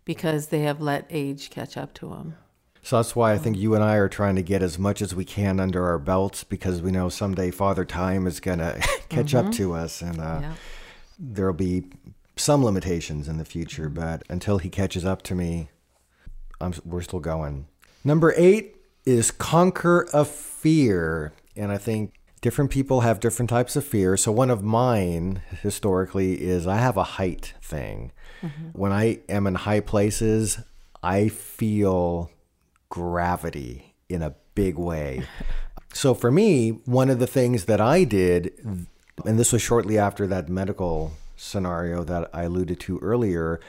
because 0.05 0.47
they 0.47 0.61
have 0.61 0.79
let 0.81 1.05
age 1.09 1.49
catch 1.49 1.75
up 1.77 1.93
to 1.95 2.09
them. 2.09 2.35
So 2.81 2.95
that's 2.95 3.15
why 3.15 3.33
I 3.33 3.37
think 3.37 3.57
you 3.57 3.75
and 3.75 3.83
I 3.83 3.95
are 3.95 4.07
trying 4.07 4.35
to 4.37 4.41
get 4.41 4.63
as 4.63 4.79
much 4.79 5.01
as 5.01 5.13
we 5.13 5.25
can 5.25 5.59
under 5.59 5.85
our 5.85 5.99
belts 5.99 6.43
because 6.45 6.81
we 6.81 6.91
know 6.91 7.09
someday 7.09 7.51
Father 7.51 7.83
Time 7.83 8.25
is 8.25 8.39
going 8.39 8.59
to 8.59 8.81
catch 9.09 9.35
up 9.35 9.51
to 9.53 9.73
us 9.73 10.01
and 10.01 10.19
uh, 10.19 10.23
Mm-hmm. 10.23 10.43
Yeah. 10.43 10.53
there'll 11.19 11.53
be 11.53 11.83
some 12.37 12.63
limitations 12.63 13.27
in 13.27 13.37
the 13.37 13.43
future. 13.45 13.89
But 13.89 14.23
until 14.29 14.59
he 14.59 14.69
catches 14.69 15.03
up 15.03 15.21
to 15.23 15.35
me, 15.35 15.69
I'm, 16.61 16.73
we're 16.85 17.01
still 17.01 17.19
going. 17.19 17.67
Number 18.05 18.33
eight 18.37 18.77
is 19.09 19.31
conquer 19.31 20.07
a 20.13 20.23
fear. 20.23 21.33
And 21.55 21.71
I 21.71 21.77
think 21.77 22.13
different 22.41 22.71
people 22.71 23.01
have 23.01 23.19
different 23.19 23.49
types 23.49 23.75
of 23.75 23.83
fear. 23.83 24.15
So 24.15 24.31
one 24.31 24.49
of 24.49 24.63
mine 24.63 25.41
historically 25.61 26.41
is 26.41 26.67
I 26.67 26.77
have 26.77 26.95
a 26.95 27.03
height 27.03 27.53
thing. 27.61 28.11
Mm-hmm. 28.41 28.67
When 28.73 28.91
I 28.91 29.19
am 29.27 29.47
in 29.47 29.55
high 29.55 29.81
places, 29.81 30.59
I 31.03 31.27
feel 31.27 32.31
gravity 32.89 33.95
in 34.07 34.21
a 34.21 34.35
big 34.55 34.77
way. 34.77 35.23
so 35.93 36.13
for 36.13 36.31
me, 36.31 36.69
one 36.85 37.09
of 37.09 37.19
the 37.19 37.27
things 37.27 37.65
that 37.65 37.81
I 37.81 38.03
did, 38.03 38.53
and 39.25 39.39
this 39.39 39.51
was 39.51 39.61
shortly 39.61 39.97
after 39.97 40.27
that 40.27 40.49
medical 40.49 41.13
scenario 41.35 42.03
that 42.03 42.29
I 42.33 42.43
alluded 42.43 42.79
to 42.81 42.99
earlier, 42.99 43.59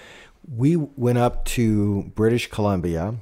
we 0.48 0.76
went 0.76 1.18
up 1.18 1.44
to 1.46 2.12
British 2.14 2.50
Columbia 2.50 3.16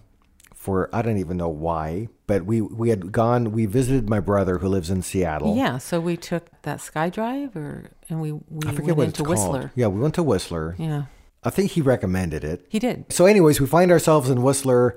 for 0.68 0.94
I 0.94 1.00
don't 1.00 1.16
even 1.16 1.38
know 1.38 1.48
why, 1.48 2.08
but 2.26 2.44
we 2.44 2.60
we 2.60 2.90
had 2.90 3.10
gone. 3.10 3.52
We 3.52 3.64
visited 3.64 4.10
my 4.10 4.20
brother 4.20 4.58
who 4.58 4.68
lives 4.68 4.90
in 4.90 5.00
Seattle. 5.00 5.56
Yeah. 5.56 5.78
So 5.78 5.98
we 5.98 6.18
took 6.18 6.50
that 6.62 6.78
SkyDrive 6.78 7.56
or, 7.56 7.90
and 8.10 8.20
we, 8.20 8.32
we 8.32 8.66
I 8.66 8.72
forget 8.72 8.88
went 8.88 8.98
what 8.98 9.06
into 9.06 9.24
Whistler. 9.24 9.72
Yeah, 9.74 9.86
we 9.86 9.98
went 9.98 10.14
to 10.16 10.22
Whistler. 10.22 10.76
Yeah. 10.78 11.04
I 11.42 11.48
think 11.48 11.70
he 11.70 11.80
recommended 11.80 12.44
it. 12.44 12.66
He 12.68 12.78
did. 12.78 13.10
So, 13.10 13.24
anyways, 13.24 13.60
we 13.60 13.66
find 13.66 13.90
ourselves 13.90 14.28
in 14.28 14.42
Whistler, 14.42 14.94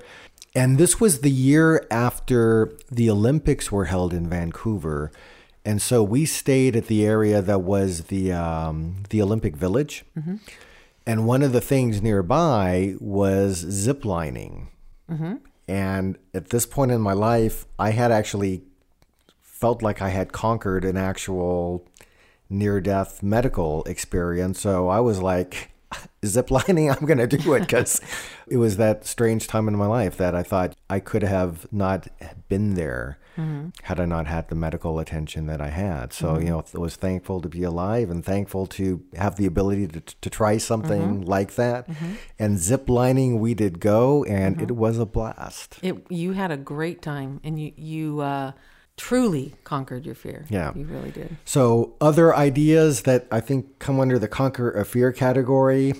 and 0.54 0.76
this 0.76 1.00
was 1.00 1.20
the 1.20 1.30
year 1.30 1.86
after 1.90 2.76
the 2.90 3.08
Olympics 3.08 3.72
were 3.72 3.86
held 3.86 4.12
in 4.12 4.28
Vancouver, 4.28 5.10
and 5.64 5.80
so 5.80 6.02
we 6.02 6.26
stayed 6.26 6.76
at 6.76 6.88
the 6.88 7.06
area 7.06 7.40
that 7.40 7.62
was 7.62 8.02
the 8.04 8.32
um, 8.32 9.04
the 9.08 9.22
Olympic 9.22 9.56
Village, 9.56 10.04
and 11.06 11.26
one 11.26 11.42
of 11.42 11.52
the 11.52 11.62
things 11.62 12.02
nearby 12.02 12.96
was 13.00 13.56
zip 13.56 14.04
lining. 14.04 14.68
And 15.72 16.18
at 16.34 16.50
this 16.50 16.66
point 16.66 16.90
in 16.90 17.00
my 17.00 17.14
life, 17.14 17.64
I 17.78 17.92
had 17.92 18.12
actually 18.12 18.60
felt 19.40 19.80
like 19.80 20.02
I 20.02 20.10
had 20.10 20.30
conquered 20.30 20.84
an 20.84 20.98
actual 20.98 21.88
near 22.50 22.78
death 22.78 23.22
medical 23.22 23.82
experience. 23.84 24.60
So 24.60 24.90
I 24.90 25.00
was 25.00 25.22
like, 25.22 25.71
zip 26.24 26.50
lining, 26.50 26.90
I'm 26.92 27.06
going 27.06 27.18
to 27.18 27.26
do 27.26 27.54
it 27.54 27.60
because 27.60 28.00
it 28.46 28.56
was 28.56 28.76
that 28.76 29.06
strange 29.06 29.46
time 29.46 29.68
in 29.68 29.76
my 29.76 29.86
life 29.86 30.16
that 30.16 30.34
I 30.34 30.42
thought 30.42 30.76
I 30.88 31.00
could 31.00 31.22
have 31.22 31.66
not 31.72 32.08
been 32.48 32.74
there 32.74 33.18
mm-hmm. 33.36 33.68
had 33.82 34.00
I 34.00 34.04
not 34.04 34.26
had 34.26 34.48
the 34.48 34.54
medical 34.54 34.98
attention 34.98 35.46
that 35.46 35.60
I 35.60 35.68
had. 35.68 36.12
So, 36.12 36.34
mm-hmm. 36.34 36.42
you 36.42 36.50
know, 36.50 36.64
I 36.74 36.78
was 36.78 36.96
thankful 36.96 37.40
to 37.40 37.48
be 37.48 37.62
alive 37.62 38.10
and 38.10 38.24
thankful 38.24 38.66
to 38.68 39.02
have 39.16 39.36
the 39.36 39.46
ability 39.46 39.88
to, 39.88 40.00
to 40.00 40.30
try 40.30 40.58
something 40.58 41.00
mm-hmm. 41.00 41.28
like 41.28 41.54
that. 41.54 41.88
And 42.38 42.58
zip 42.58 42.88
lining, 42.88 43.40
we 43.40 43.54
did 43.54 43.80
go 43.80 44.24
and 44.24 44.60
it 44.60 44.72
was 44.72 44.98
a 44.98 45.06
blast. 45.06 45.78
It, 45.82 46.04
you 46.10 46.32
had 46.32 46.50
a 46.50 46.56
great 46.56 47.02
time 47.02 47.40
and 47.44 47.60
you, 47.60 47.72
you, 47.76 48.20
uh, 48.20 48.52
truly 48.96 49.54
conquered 49.64 50.04
your 50.06 50.14
fear. 50.14 50.46
Yeah. 50.48 50.72
You 50.74 50.84
really 50.84 51.10
did. 51.10 51.36
So, 51.44 51.94
other 52.00 52.34
ideas 52.34 53.02
that 53.02 53.26
I 53.30 53.40
think 53.40 53.78
come 53.78 53.98
under 54.00 54.18
the 54.18 54.28
conquer 54.28 54.70
a 54.70 54.84
fear 54.84 55.12
category 55.12 55.94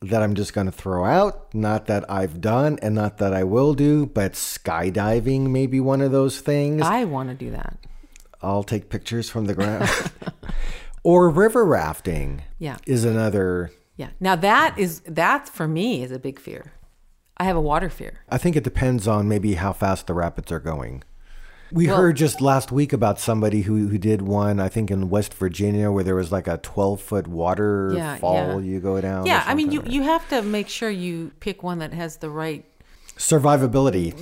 that 0.00 0.22
I'm 0.22 0.34
just 0.34 0.52
going 0.52 0.66
to 0.66 0.72
throw 0.72 1.04
out, 1.04 1.52
not 1.54 1.86
that 1.86 2.08
I've 2.10 2.40
done 2.40 2.78
and 2.82 2.94
not 2.94 3.18
that 3.18 3.32
I 3.34 3.42
will 3.44 3.74
do, 3.74 4.06
but 4.06 4.34
skydiving 4.34 5.50
may 5.50 5.66
be 5.66 5.80
one 5.80 6.00
of 6.00 6.12
those 6.12 6.40
things. 6.40 6.82
I 6.82 7.04
want 7.04 7.30
to 7.30 7.34
do 7.34 7.50
that. 7.50 7.78
I'll 8.40 8.62
take 8.62 8.90
pictures 8.90 9.28
from 9.28 9.46
the 9.46 9.54
ground. 9.54 9.90
or 11.02 11.28
river 11.30 11.64
rafting 11.64 12.42
Yeah. 12.58 12.76
is 12.86 13.04
another. 13.04 13.72
Yeah. 13.96 14.10
Now 14.20 14.36
that 14.36 14.78
is, 14.78 15.00
that 15.00 15.48
for 15.48 15.66
me 15.66 16.04
is 16.04 16.12
a 16.12 16.18
big 16.20 16.38
fear. 16.38 16.72
I 17.36 17.44
have 17.44 17.56
a 17.56 17.60
water 17.60 17.90
fear. 17.90 18.20
I 18.28 18.38
think 18.38 18.54
it 18.54 18.62
depends 18.62 19.08
on 19.08 19.28
maybe 19.28 19.54
how 19.54 19.72
fast 19.72 20.06
the 20.06 20.14
rapids 20.14 20.52
are 20.52 20.60
going. 20.60 21.02
We 21.70 21.86
Well- 21.86 21.96
heard 21.98 22.16
just 22.16 22.40
last 22.40 22.72
week 22.72 22.92
about 22.92 23.20
somebody 23.20 23.62
who, 23.62 23.88
who 23.88 23.98
did 23.98 24.22
one, 24.22 24.58
I 24.58 24.68
think 24.68 24.90
in 24.90 25.10
West 25.10 25.34
Virginia, 25.34 25.90
where 25.90 26.02
there 26.04 26.14
was 26.14 26.32
like 26.32 26.46
a 26.48 26.56
12 26.58 27.00
foot 27.00 27.28
waterfall 27.28 28.34
Yeah, 28.34 28.52
yeah. 28.52 28.58
you 28.58 28.80
go 28.80 29.00
down. 29.00 29.26
Yeah, 29.26 29.44
I 29.46 29.54
mean, 29.54 29.70
you, 29.72 29.82
you 29.86 30.02
have 30.02 30.26
to 30.30 30.42
make 30.42 30.68
sure 30.68 30.88
you 30.90 31.32
pick 31.40 31.62
one 31.62 31.78
that 31.80 31.92
has 31.92 32.16
the 32.18 32.30
right. 32.30 32.64
survivability 33.16 34.14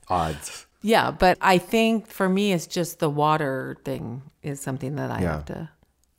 odds. 0.08 0.66
Yeah, 0.82 1.10
but 1.10 1.36
I 1.40 1.58
think 1.58 2.06
for 2.06 2.28
me, 2.28 2.52
it's 2.52 2.66
just 2.66 2.98
the 2.98 3.10
water 3.10 3.76
thing 3.84 4.22
is 4.42 4.60
something 4.60 4.96
that 4.96 5.10
I 5.10 5.20
Yeah. 5.20 5.32
have 5.32 5.44
to 5.46 5.68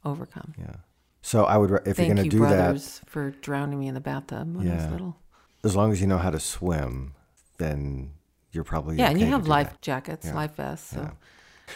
overcome. 0.05 0.53
Yeah. 0.57 0.75
So 1.21 1.45
I 1.45 1.57
would, 1.57 1.71
if 1.85 1.97
Thank 1.97 2.07
you're 2.07 2.15
going 2.15 2.29
to 2.29 2.29
do 2.29 2.37
brothers, 2.39 3.01
for 3.05 3.31
drowning 3.41 3.79
me 3.79 3.87
in 3.87 3.93
the 3.93 3.99
bathtub 4.01 4.55
when 4.55 4.67
I 4.69 4.75
was 4.75 4.83
Yeah. 4.85 4.91
little. 4.91 5.15
as 5.63 5.75
long 5.75 5.91
as 5.91 6.01
you 6.01 6.07
know 6.07 6.17
how 6.17 6.31
to 6.31 6.39
swim, 6.39 7.13
then 7.59 8.11
you're 8.51 8.63
probably 8.63 8.97
Yeah, 8.97 9.09
and 9.09 9.19
you 9.19 9.27
have 9.27 9.47
life 9.47 9.69
that. 9.71 9.81
jackets, 9.81 10.31
life 10.33 10.55
vests. 10.55 10.91
So 10.91 11.11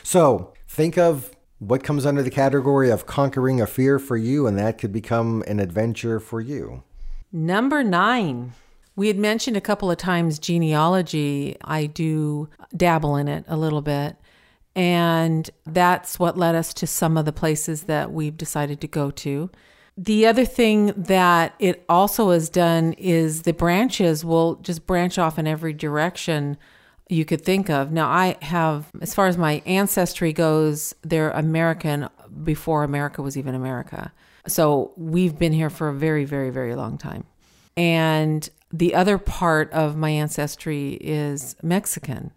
So 0.04 0.54
think 0.68 0.98
of 0.98 1.36
what 1.60 1.84
comes 1.84 2.06
under 2.06 2.22
the 2.22 2.30
category 2.30 2.90
of 2.90 3.06
conquering 3.06 3.62
a 3.62 3.68
fear 3.68 3.98
for 3.98 4.18
you, 4.18 4.46
and 4.46 4.58
that 4.58 4.78
could 4.78 4.92
become 4.92 5.44
an 5.48 5.60
adventure 5.60 6.20
for 6.20 6.42
you. 6.42 6.84
Number 7.32 7.84
nine. 7.84 8.54
We 8.98 9.08
had 9.08 9.18
mentioned 9.18 9.58
a 9.58 9.62
couple 9.62 9.92
of 9.92 9.98
times 9.98 10.40
genealogy. 10.40 11.58
I 11.64 11.86
do 11.88 12.50
dabble 12.76 13.18
in 13.18 13.28
it 13.28 13.44
a 13.48 13.58
little 13.58 13.82
bit. 13.82 14.16
And 14.74 15.50
that's 15.66 16.18
what 16.20 16.38
led 16.38 16.56
us 16.56 16.74
to 16.76 16.88
some 16.88 17.18
of 17.18 17.26
the 17.26 17.34
places 17.34 17.84
that 17.84 18.12
we've 18.12 18.38
decided 18.38 18.80
to 18.82 18.88
go 18.88 19.12
to. 19.12 19.50
The 19.98 20.28
other 20.28 20.44
thing 20.44 20.88
that 20.98 21.56
it 21.58 21.86
also 21.88 22.32
has 22.32 22.50
done 22.50 22.94
is 22.94 23.44
the 23.44 23.54
branches 23.54 24.26
will 24.26 24.56
just 24.56 24.86
branch 24.86 25.18
off 25.18 25.40
in 25.40 25.48
every 25.48 25.72
direction 25.72 26.58
you 27.08 27.24
could 27.24 27.46
think 27.46 27.70
of. 27.70 27.92
Now, 27.92 28.10
I 28.10 28.36
have, 28.42 28.92
as 29.02 29.14
far 29.14 29.28
as 29.28 29.38
my 29.38 29.62
ancestry 29.66 30.34
goes, 30.34 30.94
they're 31.02 31.32
American 31.32 32.10
before 32.44 32.84
America 32.84 33.22
was 33.22 33.38
even 33.38 33.56
America. 33.56 34.12
So 34.48 34.92
we've 34.98 35.40
been 35.40 35.54
here 35.54 35.70
for 35.70 35.88
a 35.88 35.94
very, 35.94 36.26
very, 36.26 36.50
very 36.50 36.76
long 36.76 36.98
time. 36.98 37.24
And 37.78 38.50
the 38.74 38.96
other 38.96 39.18
part 39.18 39.72
of 39.72 39.96
my 39.96 40.10
ancestry 40.10 40.98
is 41.00 41.56
Mexican. 41.62 42.32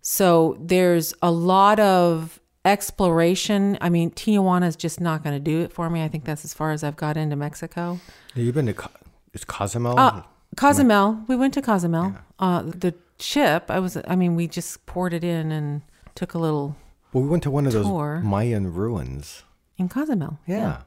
So 0.00 0.56
there's 0.60 1.12
a 1.22 1.30
lot 1.30 1.80
of 1.80 2.40
exploration. 2.64 3.78
I 3.80 3.88
mean, 3.88 4.10
Tijuana 4.10 4.66
is 4.66 4.76
just 4.76 5.00
not 5.00 5.22
going 5.22 5.34
to 5.34 5.40
do 5.40 5.60
it 5.62 5.72
for 5.72 5.88
me. 5.90 6.02
I 6.02 6.08
think 6.08 6.24
that's 6.24 6.44
as 6.44 6.54
far 6.54 6.72
as 6.72 6.82
I've 6.84 6.96
got 6.96 7.16
into 7.16 7.36
Mexico. 7.36 8.00
You've 8.34 8.54
been 8.54 8.66
to 8.66 8.74
Co- 8.74 8.90
is 9.32 9.44
Cozumel? 9.44 9.98
Uh, 9.98 10.22
Cozumel, 10.56 11.24
we 11.28 11.36
went 11.36 11.54
to 11.54 11.62
Cozumel. 11.62 12.14
Uh, 12.38 12.62
the 12.62 12.94
ship, 13.18 13.66
I 13.70 13.78
was, 13.78 13.96
I 14.06 14.16
mean, 14.16 14.34
we 14.34 14.48
just 14.48 14.84
poured 14.86 15.14
it 15.14 15.22
in 15.24 15.52
and 15.52 15.82
took 16.14 16.34
a 16.34 16.38
little 16.38 16.76
well, 17.12 17.24
we 17.24 17.28
went 17.30 17.42
to 17.44 17.50
one 17.50 17.66
of 17.66 17.72
those 17.72 17.86
tour. 17.86 18.20
Mayan 18.22 18.72
ruins. 18.72 19.42
in 19.78 19.88
Cozumel. 19.88 20.38
Yeah, 20.46 20.82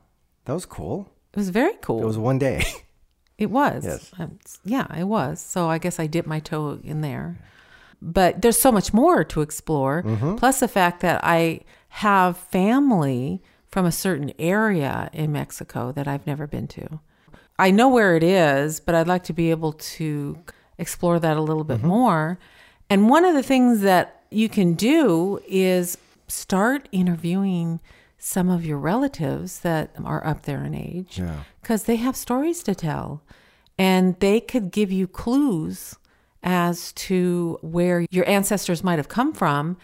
that 0.46 0.54
was 0.54 0.66
cool. 0.66 1.12
It 1.34 1.38
was 1.38 1.50
very 1.50 1.74
cool. 1.82 2.02
It 2.02 2.06
was 2.06 2.18
one 2.18 2.38
day. 2.40 2.64
It 3.36 3.50
was. 3.50 3.84
Yes. 3.84 4.12
Um, 4.20 4.38
yeah, 4.64 4.86
it 4.96 5.06
was. 5.06 5.42
So 5.42 5.68
I 5.68 5.80
guess 5.80 6.00
I 6.00 6.06
dipped 6.06 6.28
my 6.28 6.40
toe 6.40 6.80
in 6.84 7.02
there. 7.02 7.40
But 8.06 8.42
there's 8.42 8.60
so 8.60 8.72
much 8.72 8.94
more 8.94 9.24
to 9.24 9.42
explore. 9.42 10.04
Mm-hmm. 10.04 10.36
Plus 10.36 10.60
the 10.60 10.68
fact 10.68 11.00
that 11.02 11.22
I 11.24 11.62
have 11.88 12.38
family 12.38 13.42
from 13.68 13.86
a 13.86 13.92
certain 13.92 14.34
area 14.38 15.10
in 15.14 15.32
Mexico 15.32 15.92
that 15.94 16.08
I've 16.08 16.28
never 16.28 16.46
been 16.46 16.68
to. 16.68 17.00
I 17.58 17.72
know 17.72 17.88
where 17.88 18.16
it 18.16 18.24
is, 18.24 18.80
but 18.80 18.94
I'd 18.94 19.08
like 19.08 19.24
to 19.26 19.34
be 19.34 19.52
able 19.52 19.74
to 19.74 20.38
explore 20.78 21.20
that 21.20 21.38
a 21.38 21.42
little 21.42 21.64
bit 21.64 21.78
mm-hmm. 21.78 21.88
more. 21.88 22.40
And 22.90 23.10
one 23.10 23.24
of 23.24 23.34
the 23.34 23.44
things 23.44 23.82
that 23.82 24.24
you 24.30 24.50
can 24.50 24.74
do 24.74 25.40
is 25.48 25.98
start 26.28 26.90
interviewing 26.92 27.80
some 28.18 28.50
of 28.50 28.66
your 28.66 28.78
relatives 28.78 29.60
that 29.60 29.92
are 30.04 30.26
up 30.26 30.44
there 30.44 30.64
in 30.64 30.74
age 30.74 31.20
Yeah. 31.20 31.44
because 31.62 31.84
they 31.84 31.98
have 31.98 32.16
stories 32.16 32.64
to 32.64 32.74
tell 32.76 33.22
and 33.78 34.20
they 34.20 34.40
could 34.40 34.72
give 34.72 34.92
you 34.92 35.08
clues 35.08 35.96
as 36.44 36.92
to 36.94 37.58
where 37.62 38.06
your 38.12 38.28
ancestors 38.28 38.84
might 38.84 39.00
have 39.00 39.08
come 39.08 39.34
from 39.34 39.78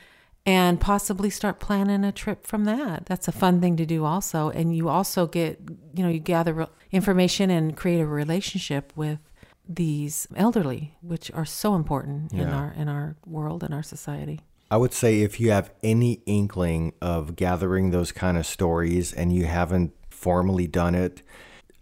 and 0.45 0.79
possibly 0.79 1.29
start 1.29 1.59
planning 1.59 2.03
a 2.03 2.11
trip 2.11 2.45
from 2.45 2.65
that. 2.65 3.05
That's 3.05 3.27
a 3.27 3.31
fun 3.31 3.61
thing 3.61 3.77
to 3.77 3.85
do 3.85 4.05
also 4.05 4.49
and 4.49 4.75
you 4.75 4.89
also 4.89 5.27
get, 5.27 5.59
you 5.93 6.03
know, 6.03 6.09
you 6.09 6.19
gather 6.19 6.67
information 6.91 7.49
and 7.49 7.75
create 7.75 7.99
a 7.99 8.05
relationship 8.05 8.91
with 8.95 9.19
these 9.67 10.27
elderly, 10.35 10.95
which 11.01 11.31
are 11.31 11.45
so 11.45 11.75
important 11.75 12.33
in 12.33 12.49
our 12.49 12.73
in 12.75 12.89
our 12.89 13.15
world 13.25 13.63
and 13.63 13.73
our 13.73 13.83
society. 13.83 14.41
I 14.71 14.77
would 14.77 14.93
say 14.93 15.21
if 15.21 15.39
you 15.39 15.51
have 15.51 15.71
any 15.83 16.21
inkling 16.25 16.93
of 17.01 17.35
gathering 17.35 17.91
those 17.91 18.11
kind 18.11 18.37
of 18.37 18.45
stories 18.45 19.13
and 19.13 19.33
you 19.33 19.45
haven't 19.45 19.93
formally 20.09 20.67
done 20.67 20.95
it, 20.95 21.21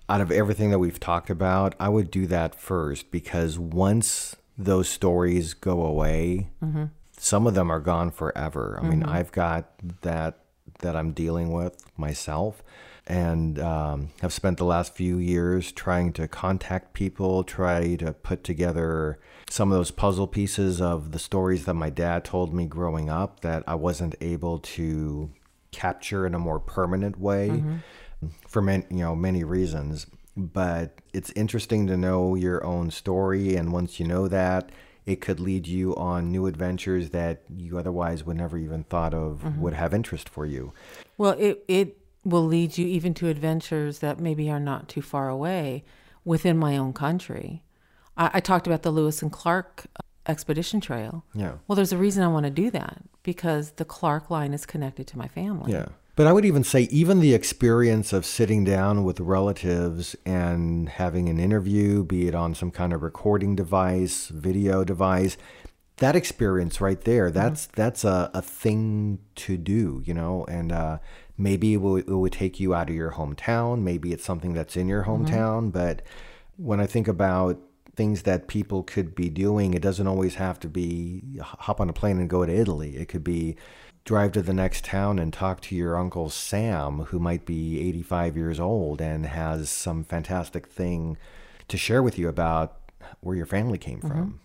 out 0.09 0.21
of 0.21 0.31
everything 0.31 0.69
that 0.71 0.79
we've 0.79 0.99
talked 0.99 1.29
about, 1.29 1.75
I 1.79 1.89
would 1.89 2.11
do 2.11 2.27
that 2.27 2.55
first 2.55 3.11
because 3.11 3.59
once 3.59 4.35
those 4.57 4.89
stories 4.89 5.53
go 5.53 5.85
away, 5.85 6.49
mm-hmm. 6.63 6.85
some 7.17 7.47
of 7.47 7.53
them 7.53 7.71
are 7.71 7.79
gone 7.79 8.11
forever. 8.11 8.79
I 8.81 8.85
mean, 8.85 9.01
mm-hmm. 9.01 9.11
I've 9.11 9.31
got 9.31 9.69
that 10.01 10.39
that 10.79 10.95
I'm 10.95 11.11
dealing 11.11 11.51
with 11.51 11.75
myself 11.97 12.61
and 13.07 13.57
um, 13.59 14.09
have 14.21 14.33
spent 14.33 14.57
the 14.57 14.65
last 14.65 14.93
few 14.93 15.17
years 15.17 15.71
trying 15.71 16.11
to 16.13 16.27
contact 16.27 16.93
people, 16.93 17.43
try 17.43 17.95
to 17.95 18.11
put 18.11 18.43
together 18.43 19.17
some 19.49 19.71
of 19.71 19.77
those 19.77 19.91
puzzle 19.91 20.27
pieces 20.27 20.81
of 20.81 21.13
the 21.13 21.19
stories 21.19 21.65
that 21.65 21.73
my 21.73 21.89
dad 21.89 22.25
told 22.25 22.53
me 22.53 22.65
growing 22.65 23.09
up 23.09 23.39
that 23.39 23.63
I 23.65 23.75
wasn't 23.75 24.15
able 24.19 24.59
to 24.59 25.31
capture 25.71 26.25
in 26.25 26.35
a 26.35 26.39
more 26.39 26.59
permanent 26.59 27.17
way 27.17 27.49
mm-hmm. 27.49 27.77
for 28.45 28.61
many, 28.61 28.85
you 28.89 28.97
know, 28.97 29.15
many 29.15 29.45
reasons. 29.45 30.05
But 30.37 31.01
it's 31.13 31.31
interesting 31.31 31.87
to 31.87 31.97
know 31.97 32.35
your 32.35 32.63
own 32.63 32.91
story, 32.91 33.55
and 33.55 33.73
once 33.73 33.99
you 33.99 34.05
know 34.05 34.27
that, 34.27 34.69
it 35.07 35.19
could 35.19 35.39
lead 35.39 35.65
you 35.65 35.95
on 35.95 36.31
new 36.31 36.45
adventures 36.45 37.09
that 37.09 37.41
you 37.55 37.79
otherwise 37.79 38.23
would 38.23 38.37
never 38.37 38.57
even 38.57 38.83
thought 38.83 39.13
of 39.13 39.41
mm-hmm. 39.43 39.61
would 39.61 39.73
have 39.73 39.93
interest 39.93 40.29
for 40.29 40.45
you. 40.45 40.73
Well, 41.17 41.31
it 41.39 41.63
it 41.67 41.97
will 42.23 42.45
lead 42.45 42.77
you 42.77 42.85
even 42.85 43.13
to 43.15 43.29
adventures 43.29 43.99
that 43.99 44.19
maybe 44.19 44.49
are 44.49 44.59
not 44.59 44.89
too 44.89 45.01
far 45.01 45.29
away 45.29 45.85
within 46.25 46.57
my 46.57 46.77
own 46.77 46.93
country. 46.93 47.63
I, 48.17 48.31
I 48.35 48.39
talked 48.41 48.67
about 48.67 48.83
the 48.83 48.91
Lewis 48.91 49.21
and 49.21 49.31
Clark 49.31 49.85
uh, 49.95 50.01
expedition 50.27 50.81
trail. 50.81 51.23
Yeah. 51.33 51.53
Well, 51.67 51.77
there's 51.77 51.93
a 51.93 51.97
reason 51.97 52.23
I 52.23 52.27
want 52.27 52.45
to 52.45 52.51
do 52.51 52.69
that 52.71 53.01
because 53.23 53.71
the 53.71 53.85
Clark 53.85 54.29
line 54.29 54.53
is 54.53 54.65
connected 54.65 55.07
to 55.07 55.17
my 55.17 55.29
family. 55.29 55.71
Yeah. 55.71 55.87
But 56.17 56.25
I 56.25 56.33
would 56.33 56.45
even 56.45 56.63
say, 56.63 56.87
even 56.89 57.19
the 57.19 57.35
experience 57.35 58.11
of 58.11 58.25
sitting 58.25 58.63
down 58.63 59.03
with 59.03 59.19
relatives 59.19 60.15
and 60.25 60.89
having 60.89 61.29
an 61.29 61.39
interview, 61.39 62.03
be 62.03 62.27
it 62.27 62.33
on 62.33 62.55
some 62.55 62.71
kind 62.71 62.91
of 62.91 63.03
recording 63.03 63.55
device, 63.55 64.29
video 64.29 64.83
device, 64.83 65.37
that 65.97 66.15
experience 66.15 66.81
right 66.81 66.99
there, 67.01 67.29
that's 67.29 67.67
that's 67.67 68.03
a, 68.03 68.31
a 68.33 68.41
thing 68.41 69.19
to 69.35 69.57
do, 69.57 70.01
you 70.05 70.13
know, 70.15 70.43
and 70.49 70.71
uh, 70.71 70.97
maybe 71.37 71.73
it 71.73 71.77
would, 71.77 72.09
it 72.09 72.15
would 72.15 72.33
take 72.33 72.59
you 72.59 72.73
out 72.73 72.89
of 72.89 72.95
your 72.95 73.11
hometown. 73.11 73.83
Maybe 73.83 74.11
it's 74.11 74.25
something 74.25 74.53
that's 74.53 74.75
in 74.75 74.87
your 74.87 75.03
hometown. 75.03 75.71
But 75.71 76.01
when 76.55 76.79
I 76.79 76.87
think 76.87 77.07
about 77.07 77.59
things 77.95 78.23
that 78.23 78.47
people 78.47 78.81
could 78.81 79.13
be 79.13 79.29
doing, 79.29 79.75
it 79.75 79.83
doesn't 79.83 80.07
always 80.07 80.33
have 80.35 80.59
to 80.61 80.67
be 80.67 81.21
hop 81.41 81.79
on 81.79 81.89
a 81.89 81.93
plane 81.93 82.17
and 82.17 82.27
go 82.27 82.43
to 82.43 82.51
Italy. 82.51 82.97
It 82.97 83.07
could 83.07 83.23
be 83.23 83.55
drive 84.07 84.31
to 84.31 84.41
the 84.41 84.53
next 84.53 84.85
town 84.85 85.19
and 85.19 85.33
talk 85.33 85.59
to 85.59 85.75
your 85.75 85.97
uncle 85.97 86.29
Sam, 86.29 86.99
who 87.09 87.19
might 87.19 87.45
be 87.45 87.81
85 87.89 88.37
years 88.37 88.57
old 88.57 89.01
and 89.01 89.25
has 89.25 89.69
some 89.69 90.05
fantastic 90.05 90.65
thing 90.65 91.17
to 91.67 91.77
share 91.77 92.01
with 92.01 92.17
you 92.17 92.29
about 92.29 92.77
where 93.19 93.35
your 93.35 93.45
family 93.45 93.77
came 93.77 93.99
mm-hmm. 93.99 94.07
from. 94.07 94.39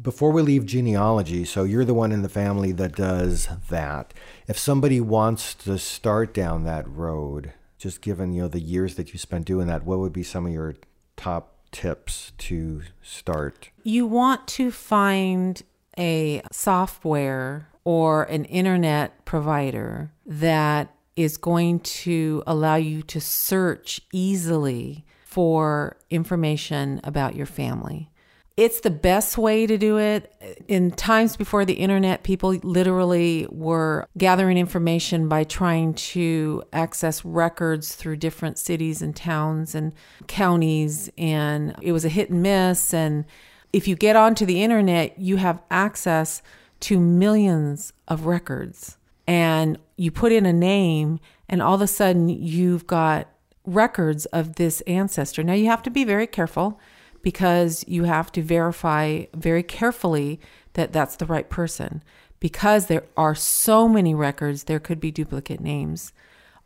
Before 0.00 0.30
we 0.30 0.42
leave 0.42 0.66
genealogy, 0.66 1.46
so 1.46 1.64
you're 1.64 1.86
the 1.86 1.94
one 1.94 2.12
in 2.12 2.20
the 2.20 2.28
family 2.28 2.70
that 2.72 2.94
does 2.94 3.48
that. 3.70 4.12
If 4.46 4.58
somebody 4.58 5.00
wants 5.00 5.54
to 5.54 5.78
start 5.78 6.34
down 6.34 6.64
that 6.64 6.86
road, 6.86 7.54
just 7.78 8.02
given 8.02 8.34
you 8.34 8.42
know 8.42 8.48
the 8.48 8.60
years 8.60 8.96
that 8.96 9.14
you 9.14 9.18
spent 9.18 9.46
doing 9.46 9.66
that, 9.68 9.84
what 9.84 10.00
would 10.00 10.12
be 10.12 10.22
some 10.22 10.46
of 10.46 10.52
your 10.52 10.74
top 11.16 11.54
tips 11.72 12.32
to 12.38 12.82
start? 13.02 13.70
You 13.82 14.06
want 14.06 14.46
to 14.48 14.70
find 14.70 15.62
a 15.98 16.42
software 16.52 17.68
or 17.88 18.24
an 18.24 18.44
internet 18.44 19.24
provider 19.24 20.12
that 20.26 20.94
is 21.16 21.38
going 21.38 21.80
to 21.80 22.42
allow 22.46 22.74
you 22.74 23.00
to 23.00 23.18
search 23.18 23.98
easily 24.12 25.06
for 25.24 25.96
information 26.10 27.00
about 27.02 27.34
your 27.34 27.46
family. 27.46 28.10
It's 28.58 28.80
the 28.80 28.90
best 28.90 29.38
way 29.38 29.66
to 29.66 29.78
do 29.78 29.96
it. 29.96 30.30
In 30.68 30.90
times 30.90 31.34
before 31.34 31.64
the 31.64 31.72
internet, 31.72 32.24
people 32.24 32.50
literally 32.62 33.46
were 33.50 34.06
gathering 34.18 34.58
information 34.58 35.26
by 35.26 35.44
trying 35.44 35.94
to 35.94 36.62
access 36.74 37.24
records 37.24 37.94
through 37.94 38.16
different 38.16 38.58
cities 38.58 39.00
and 39.00 39.16
towns 39.16 39.74
and 39.74 39.94
counties. 40.26 41.08
And 41.16 41.74
it 41.80 41.92
was 41.92 42.04
a 42.04 42.10
hit 42.10 42.28
and 42.28 42.42
miss. 42.42 42.92
And 42.92 43.24
if 43.72 43.88
you 43.88 43.96
get 43.96 44.14
onto 44.14 44.44
the 44.44 44.62
internet, 44.62 45.18
you 45.18 45.36
have 45.36 45.62
access 45.70 46.42
to 46.80 47.00
millions 47.00 47.92
of 48.06 48.26
records. 48.26 48.96
And 49.26 49.78
you 49.96 50.10
put 50.10 50.32
in 50.32 50.46
a 50.46 50.52
name, 50.52 51.20
and 51.48 51.60
all 51.60 51.74
of 51.74 51.82
a 51.82 51.86
sudden, 51.86 52.28
you've 52.28 52.86
got 52.86 53.28
records 53.64 54.24
of 54.26 54.56
this 54.56 54.80
ancestor. 54.82 55.42
Now, 55.42 55.52
you 55.52 55.66
have 55.66 55.82
to 55.82 55.90
be 55.90 56.04
very 56.04 56.26
careful 56.26 56.80
because 57.22 57.84
you 57.86 58.04
have 58.04 58.32
to 58.32 58.42
verify 58.42 59.24
very 59.34 59.62
carefully 59.62 60.40
that 60.74 60.92
that's 60.92 61.16
the 61.16 61.26
right 61.26 61.48
person. 61.50 62.02
Because 62.40 62.86
there 62.86 63.04
are 63.16 63.34
so 63.34 63.88
many 63.88 64.14
records, 64.14 64.64
there 64.64 64.78
could 64.78 65.00
be 65.00 65.10
duplicate 65.10 65.60
names 65.60 66.12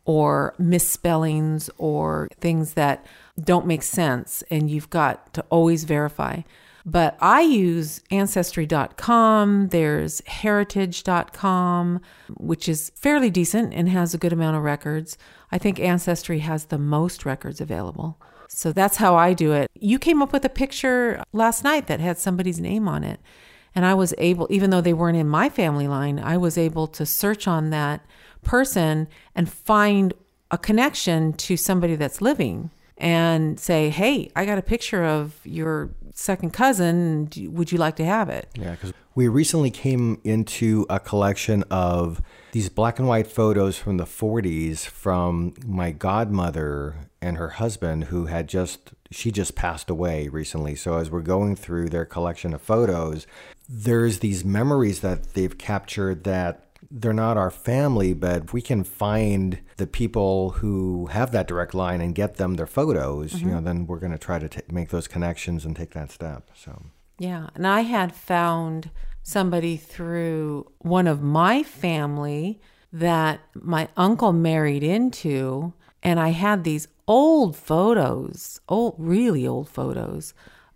or 0.05 0.53
misspellings 0.57 1.69
or 1.77 2.29
things 2.39 2.73
that 2.73 3.05
don't 3.41 3.65
make 3.65 3.83
sense, 3.83 4.43
and 4.49 4.69
you've 4.69 4.89
got 4.89 5.33
to 5.33 5.43
always 5.49 5.83
verify. 5.85 6.41
But 6.85 7.17
I 7.21 7.41
use 7.41 8.01
Ancestry.com, 8.11 9.69
there's 9.69 10.21
Heritage.com, 10.27 12.01
which 12.37 12.67
is 12.67 12.91
fairly 12.95 13.29
decent 13.29 13.73
and 13.73 13.87
has 13.87 14.13
a 14.13 14.17
good 14.17 14.33
amount 14.33 14.57
of 14.57 14.63
records. 14.63 15.17
I 15.51 15.57
think 15.57 15.79
Ancestry 15.79 16.39
has 16.39 16.65
the 16.65 16.77
most 16.77 17.25
records 17.25 17.61
available. 17.61 18.19
So 18.49 18.73
that's 18.73 18.97
how 18.97 19.15
I 19.15 19.33
do 19.33 19.53
it. 19.53 19.71
You 19.79 19.97
came 19.97 20.21
up 20.21 20.33
with 20.33 20.43
a 20.43 20.49
picture 20.49 21.23
last 21.31 21.63
night 21.63 21.87
that 21.87 21.99
had 21.99 22.19
somebody's 22.19 22.59
name 22.59 22.87
on 22.87 23.03
it. 23.03 23.19
And 23.73 23.85
I 23.85 23.93
was 23.93 24.13
able, 24.17 24.47
even 24.51 24.69
though 24.69 24.81
they 24.81 24.93
weren't 24.93 25.17
in 25.17 25.27
my 25.27 25.49
family 25.49 25.87
line, 25.87 26.19
I 26.19 26.37
was 26.37 26.57
able 26.57 26.87
to 26.87 27.05
search 27.05 27.47
on 27.47 27.69
that 27.71 28.05
person 28.43 29.07
and 29.33 29.49
find 29.49 30.13
a 30.51 30.57
connection 30.57 31.33
to 31.33 31.57
somebody 31.57 31.95
that's 31.95 32.21
living 32.21 32.69
and 32.97 33.59
say, 33.59 33.89
hey, 33.89 34.29
I 34.35 34.45
got 34.45 34.59
a 34.59 34.61
picture 34.61 35.03
of 35.03 35.39
your 35.43 35.89
second 36.13 36.53
cousin. 36.53 37.29
Would 37.35 37.71
you 37.71 37.77
like 37.77 37.95
to 37.97 38.05
have 38.05 38.29
it? 38.29 38.47
Yeah, 38.55 38.71
because 38.71 38.93
we 39.15 39.27
recently 39.27 39.71
came 39.71 40.21
into 40.23 40.85
a 40.89 40.99
collection 40.99 41.63
of 41.69 42.21
these 42.51 42.69
black 42.69 42.99
and 42.99 43.07
white 43.07 43.27
photos 43.27 43.77
from 43.77 43.97
the 43.97 44.05
40s 44.05 44.85
from 44.85 45.55
my 45.65 45.91
godmother 45.91 47.09
and 47.21 47.37
her 47.37 47.49
husband, 47.49 48.05
who 48.05 48.27
had 48.27 48.47
just, 48.47 48.93
she 49.11 49.31
just 49.31 49.55
passed 49.55 49.89
away 49.89 50.27
recently. 50.27 50.75
So 50.75 50.97
as 50.97 51.09
we're 51.09 51.21
going 51.21 51.55
through 51.55 51.89
their 51.89 52.05
collection 52.05 52.53
of 52.53 52.61
photos, 52.61 53.25
there's 53.67 54.19
these 54.19 54.43
memories 54.43 54.99
that 55.01 55.33
they've 55.33 55.57
captured 55.57 56.23
that 56.25 56.72
they're 56.95 57.11
not 57.11 57.37
our 57.37 57.49
family, 57.49 58.13
but 58.13 58.43
if 58.43 58.53
we 58.53 58.61
can 58.61 58.83
find 58.83 59.59
the 59.77 59.87
people 59.87 60.51
who 60.51 61.07
have 61.07 61.31
that 61.31 61.47
direct 61.47 61.73
line 61.73 62.01
and 62.01 62.13
get 62.13 62.35
them 62.35 62.53
their 62.53 62.67
photos, 62.67 63.41
you 63.41 63.47
know, 63.47 63.55
mm-hmm. 63.55 63.65
then 63.65 63.87
we're 63.87 63.97
going 63.97 64.11
to 64.11 64.17
try 64.19 64.37
to 64.37 64.47
ta 64.47 64.61
make 64.71 64.89
those 64.89 65.07
connections 65.07 65.65
and 65.65 65.75
take 65.75 65.91
that 65.93 66.11
step. 66.11 66.51
So. 66.53 66.83
Yeah. 67.17 67.47
And 67.55 67.65
I 67.65 67.81
had 67.81 68.15
found 68.15 68.91
somebody 69.23 69.75
through 69.75 70.71
one 70.79 71.07
of 71.07 71.23
my 71.23 71.63
family 71.63 72.61
that 72.91 73.39
my 73.55 73.87
uncle 73.97 74.31
married 74.31 74.83
into. 74.83 75.73
And 76.03 76.19
I 76.19 76.29
had 76.29 76.63
these 76.63 76.87
old 77.07 77.55
photos, 77.55 78.61
old, 78.69 78.95
really 78.99 79.47
old 79.47 79.67
photos 79.67 80.35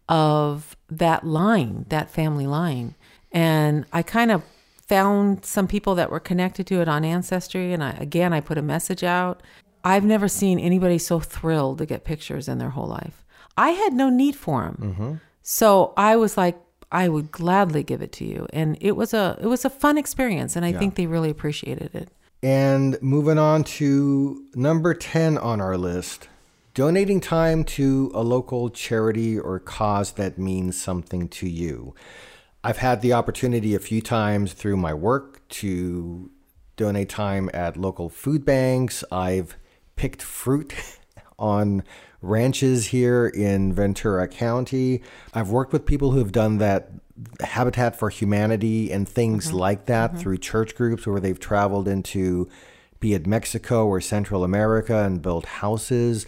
of 0.10 0.76
that 0.90 1.28
line, 1.28 1.86
that 1.90 2.10
family 2.10 2.48
line. 2.48 2.96
And 3.32 3.86
I 3.94 4.02
kind 4.02 4.32
of 4.32 4.42
found 4.88 5.46
some 5.46 5.68
people 5.68 5.96
that 5.96 6.10
were 6.10 6.20
connected 6.20 6.68
to 6.68 6.82
it 6.82 6.88
on 6.88 7.04
Ancestry. 7.04 7.74
And 7.74 7.84
I, 7.84 7.92
again, 7.92 8.34
I 8.34 8.40
put 8.40 8.58
a 8.58 8.62
message 8.62 9.04
out. 9.04 9.42
I've 9.84 10.06
never 10.06 10.28
seen 10.28 10.60
anybody 10.60 10.98
so 10.98 11.20
thrilled 11.20 11.78
to 11.80 11.86
get 11.86 12.04
pictures 12.04 12.48
in 12.48 12.58
their 12.58 12.72
whole 12.72 12.88
life. 12.88 13.26
I 13.58 13.72
had 13.72 13.94
no 13.94 14.10
need 14.10 14.36
for 14.36 14.64
them. 14.64 14.78
Mm-hmm. 14.80 15.14
So 15.42 15.94
I 15.98 16.16
was 16.16 16.38
like, 16.38 16.58
I 16.92 17.10
would 17.10 17.32
gladly 17.32 17.84
give 17.84 18.02
it 18.02 18.12
to 18.14 18.26
you. 18.26 18.48
And 18.54 18.78
it 18.80 18.96
was 18.96 19.14
a 19.14 19.38
it 19.42 19.48
was 19.48 19.66
a 19.66 19.70
fun 19.70 19.98
experience 19.98 20.56
and 20.56 20.66
I 20.66 20.72
think 20.72 20.96
they 20.96 21.06
really 21.06 21.30
appreciated 21.30 21.94
it. 21.94 22.10
And 22.42 23.02
moving 23.02 23.38
on 23.38 23.64
to 23.64 24.46
number 24.56 24.94
10 24.94 25.38
on 25.38 25.60
our 25.60 25.78
list 25.78 26.30
donating 26.74 27.20
time 27.20 27.64
to 27.64 28.12
a 28.14 28.22
local 28.22 28.70
charity 28.70 29.38
or 29.38 29.60
cause 29.60 30.12
that 30.12 30.38
means 30.38 30.80
something 30.80 31.28
to 31.28 31.50
you. 31.50 31.96
I've 32.68 32.80
had 32.80 33.00
the 33.00 33.14
opportunity 33.14 33.76
a 33.76 33.80
few 33.80 34.02
times 34.02 34.52
through 34.52 34.76
my 34.76 34.94
work 34.94 35.48
to 35.48 36.30
donate 36.76 37.08
time 37.08 37.50
at 37.54 37.78
local 37.78 38.10
food 38.10 38.44
banks. 38.44 39.06
I've 39.10 39.56
picked 39.96 40.22
fruit 40.22 40.74
on 41.40 41.86
ranches 42.22 42.88
here 42.88 43.26
in 43.26 43.72
Ventura 43.72 44.28
County. 44.28 45.02
I've 45.34 45.50
worked 45.50 45.72
with 45.72 45.86
people 45.86 46.12
who 46.12 46.20
have 46.20 46.34
done 46.34 46.58
that 46.58 46.92
Habitat 47.40 47.98
for 47.98 48.10
Humanity 48.10 48.92
and 48.92 49.08
things 49.08 49.48
mm-hmm. 49.48 49.56
like 49.56 49.86
that 49.86 50.12
mm-hmm. 50.12 50.20
through 50.20 50.40
church 50.40 50.76
groups 50.76 51.08
where 51.08 51.22
they've 51.22 51.40
traveled 51.40 51.88
into 51.88 52.50
be 53.00 53.14
it 53.14 53.26
Mexico 53.26 53.88
or 53.88 54.02
Central 54.02 54.44
America 54.44 55.06
and 55.06 55.22
built 55.22 55.46
houses. 55.46 56.26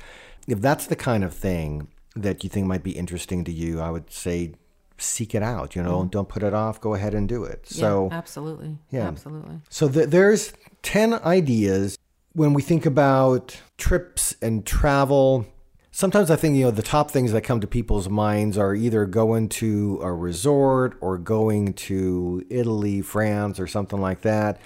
If 0.47 0.61
that's 0.61 0.87
the 0.87 0.95
kind 0.95 1.25
of 1.25 1.33
thing 1.33 1.89
that 2.15 2.45
you 2.45 2.49
think 2.49 2.65
might 2.65 2.83
be 2.83 2.91
interesting 2.91 3.43
to 3.43 3.51
you, 3.51 3.81
I 3.81 3.89
would 3.89 4.13
say 4.13 4.53
seek 4.99 5.33
it 5.35 5.43
out. 5.43 5.75
You 5.75 5.83
know, 5.83 5.99
mm-hmm. 5.99 6.09
don't 6.09 6.29
put 6.29 6.43
it 6.43 6.53
off. 6.53 6.79
Go 6.79 6.93
ahead 6.93 7.13
and 7.13 7.27
do 7.27 7.43
it. 7.43 7.67
So 7.67 8.09
absolutely. 8.11 8.77
Yeah. 8.91 9.07
Absolutely. 9.07 9.59
so 9.69 9.89
th- 9.89 10.09
there's 10.09 10.53
10 10.83 11.13
ideas 11.15 11.97
when 12.33 12.53
we 12.53 12.61
think 12.61 12.85
about 12.85 13.59
trips 13.77 14.35
and 14.41 14.65
travel. 14.65 15.45
Sometimes 15.91 16.31
I 16.31 16.35
think, 16.35 16.55
you 16.55 16.65
know, 16.65 16.71
the 16.71 16.83
top 16.83 17.11
things 17.11 17.31
that 17.31 17.41
come 17.41 17.59
to 17.61 17.67
people's 17.67 18.07
minds 18.09 18.57
are 18.57 18.75
either 18.75 19.05
going 19.05 19.49
to 19.49 19.99
a 20.01 20.13
resort 20.13 20.97
or 21.01 21.17
going 21.17 21.73
to 21.73 22.45
Italy, 22.49 23.01
France, 23.01 23.59
or 23.59 23.67
something 23.67 23.99
like 23.99 24.21
that. 24.21 24.59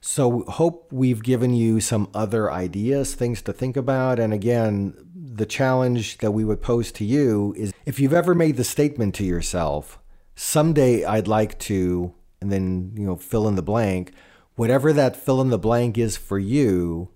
So, 0.00 0.44
hope 0.44 0.92
we've 0.92 1.22
given 1.22 1.52
you 1.52 1.80
some 1.80 2.08
other 2.14 2.52
ideas, 2.52 3.14
things 3.14 3.42
to 3.42 3.52
think 3.52 3.76
about. 3.76 4.20
And 4.20 4.32
again, 4.32 4.94
the 5.36 5.46
challenge 5.46 6.18
that 6.18 6.30
we 6.30 6.44
would 6.44 6.62
pose 6.62 6.90
to 6.92 7.04
you 7.04 7.54
is 7.56 7.72
if 7.84 8.00
you've 8.00 8.14
ever 8.14 8.34
made 8.34 8.56
the 8.56 8.64
statement 8.64 9.14
to 9.16 9.24
yourself, 9.24 9.98
someday 10.34 11.04
I'd 11.04 11.28
like 11.28 11.58
to, 11.60 12.14
and 12.40 12.50
then, 12.50 12.92
you 12.94 13.06
know, 13.06 13.16
fill 13.16 13.46
in 13.46 13.54
the 13.54 13.62
blank, 13.62 14.12
whatever 14.54 14.92
that 14.94 15.14
fill 15.14 15.40
in 15.42 15.50
the 15.50 15.58
blank 15.58 15.98
is 15.98 16.16
for 16.16 16.38
you, 16.38 17.10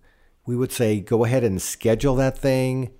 we 0.44 0.54
would 0.54 0.72
say 0.72 1.00
go 1.00 1.24
ahead 1.24 1.44
and 1.44 1.62
schedule 1.62 2.14
that 2.16 2.36
thing. 2.36 2.90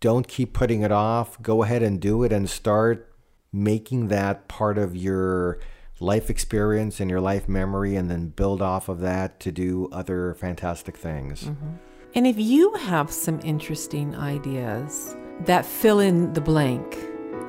Don't 0.00 0.26
keep 0.26 0.52
putting 0.52 0.82
it 0.82 0.92
off. 0.92 1.40
Go 1.40 1.62
ahead 1.62 1.82
and 1.82 2.00
do 2.00 2.24
it 2.24 2.32
and 2.32 2.50
start 2.50 3.12
making 3.52 4.08
that 4.08 4.48
part 4.48 4.76
of 4.76 4.96
your 4.96 5.60
life 6.00 6.28
experience 6.28 6.98
and 6.98 7.08
your 7.08 7.20
life 7.20 7.48
memory, 7.48 7.94
and 7.94 8.10
then 8.10 8.28
build 8.28 8.60
off 8.60 8.88
of 8.88 8.98
that 9.00 9.38
to 9.38 9.52
do 9.52 9.88
other 9.92 10.34
fantastic 10.34 10.96
things. 10.96 11.44
Mm-hmm. 11.44 11.74
And 12.16 12.28
if 12.28 12.38
you 12.38 12.72
have 12.74 13.10
some 13.10 13.40
interesting 13.42 14.14
ideas 14.14 15.16
that 15.46 15.66
fill 15.66 15.98
in 15.98 16.32
the 16.32 16.40
blank, 16.40 16.96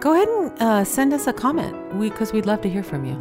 go 0.01 0.13
ahead 0.13 0.27
and 0.27 0.59
uh, 0.59 0.83
send 0.83 1.13
us 1.13 1.27
a 1.27 1.33
comment 1.33 1.99
because 1.99 2.33
we'd 2.33 2.47
love 2.47 2.61
to 2.61 2.69
hear 2.69 2.81
from 2.81 3.05
you. 3.05 3.13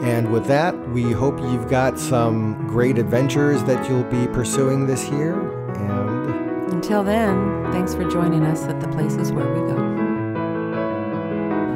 And 0.00 0.30
with 0.30 0.46
that, 0.46 0.78
we 0.90 1.10
hope 1.10 1.40
you've 1.40 1.68
got 1.68 1.98
some 1.98 2.68
great 2.68 2.98
adventures 2.98 3.64
that 3.64 3.88
you'll 3.88 4.04
be 4.04 4.28
pursuing 4.28 4.86
this 4.86 5.08
year. 5.08 5.34
And 5.74 6.72
Until 6.72 7.02
then, 7.02 7.72
thanks 7.72 7.92
for 7.92 8.08
joining 8.08 8.44
us 8.44 8.62
at 8.66 8.80
the 8.80 8.86
places 8.86 9.32
where 9.32 9.52
we 9.52 9.68
go. 9.68 9.96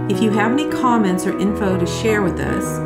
If 0.08 0.22
you 0.22 0.30
have 0.30 0.52
any 0.52 0.70
comments 0.70 1.26
or 1.26 1.36
info 1.36 1.76
to 1.76 1.86
share 1.86 2.22
with 2.22 2.38
us 2.38 2.78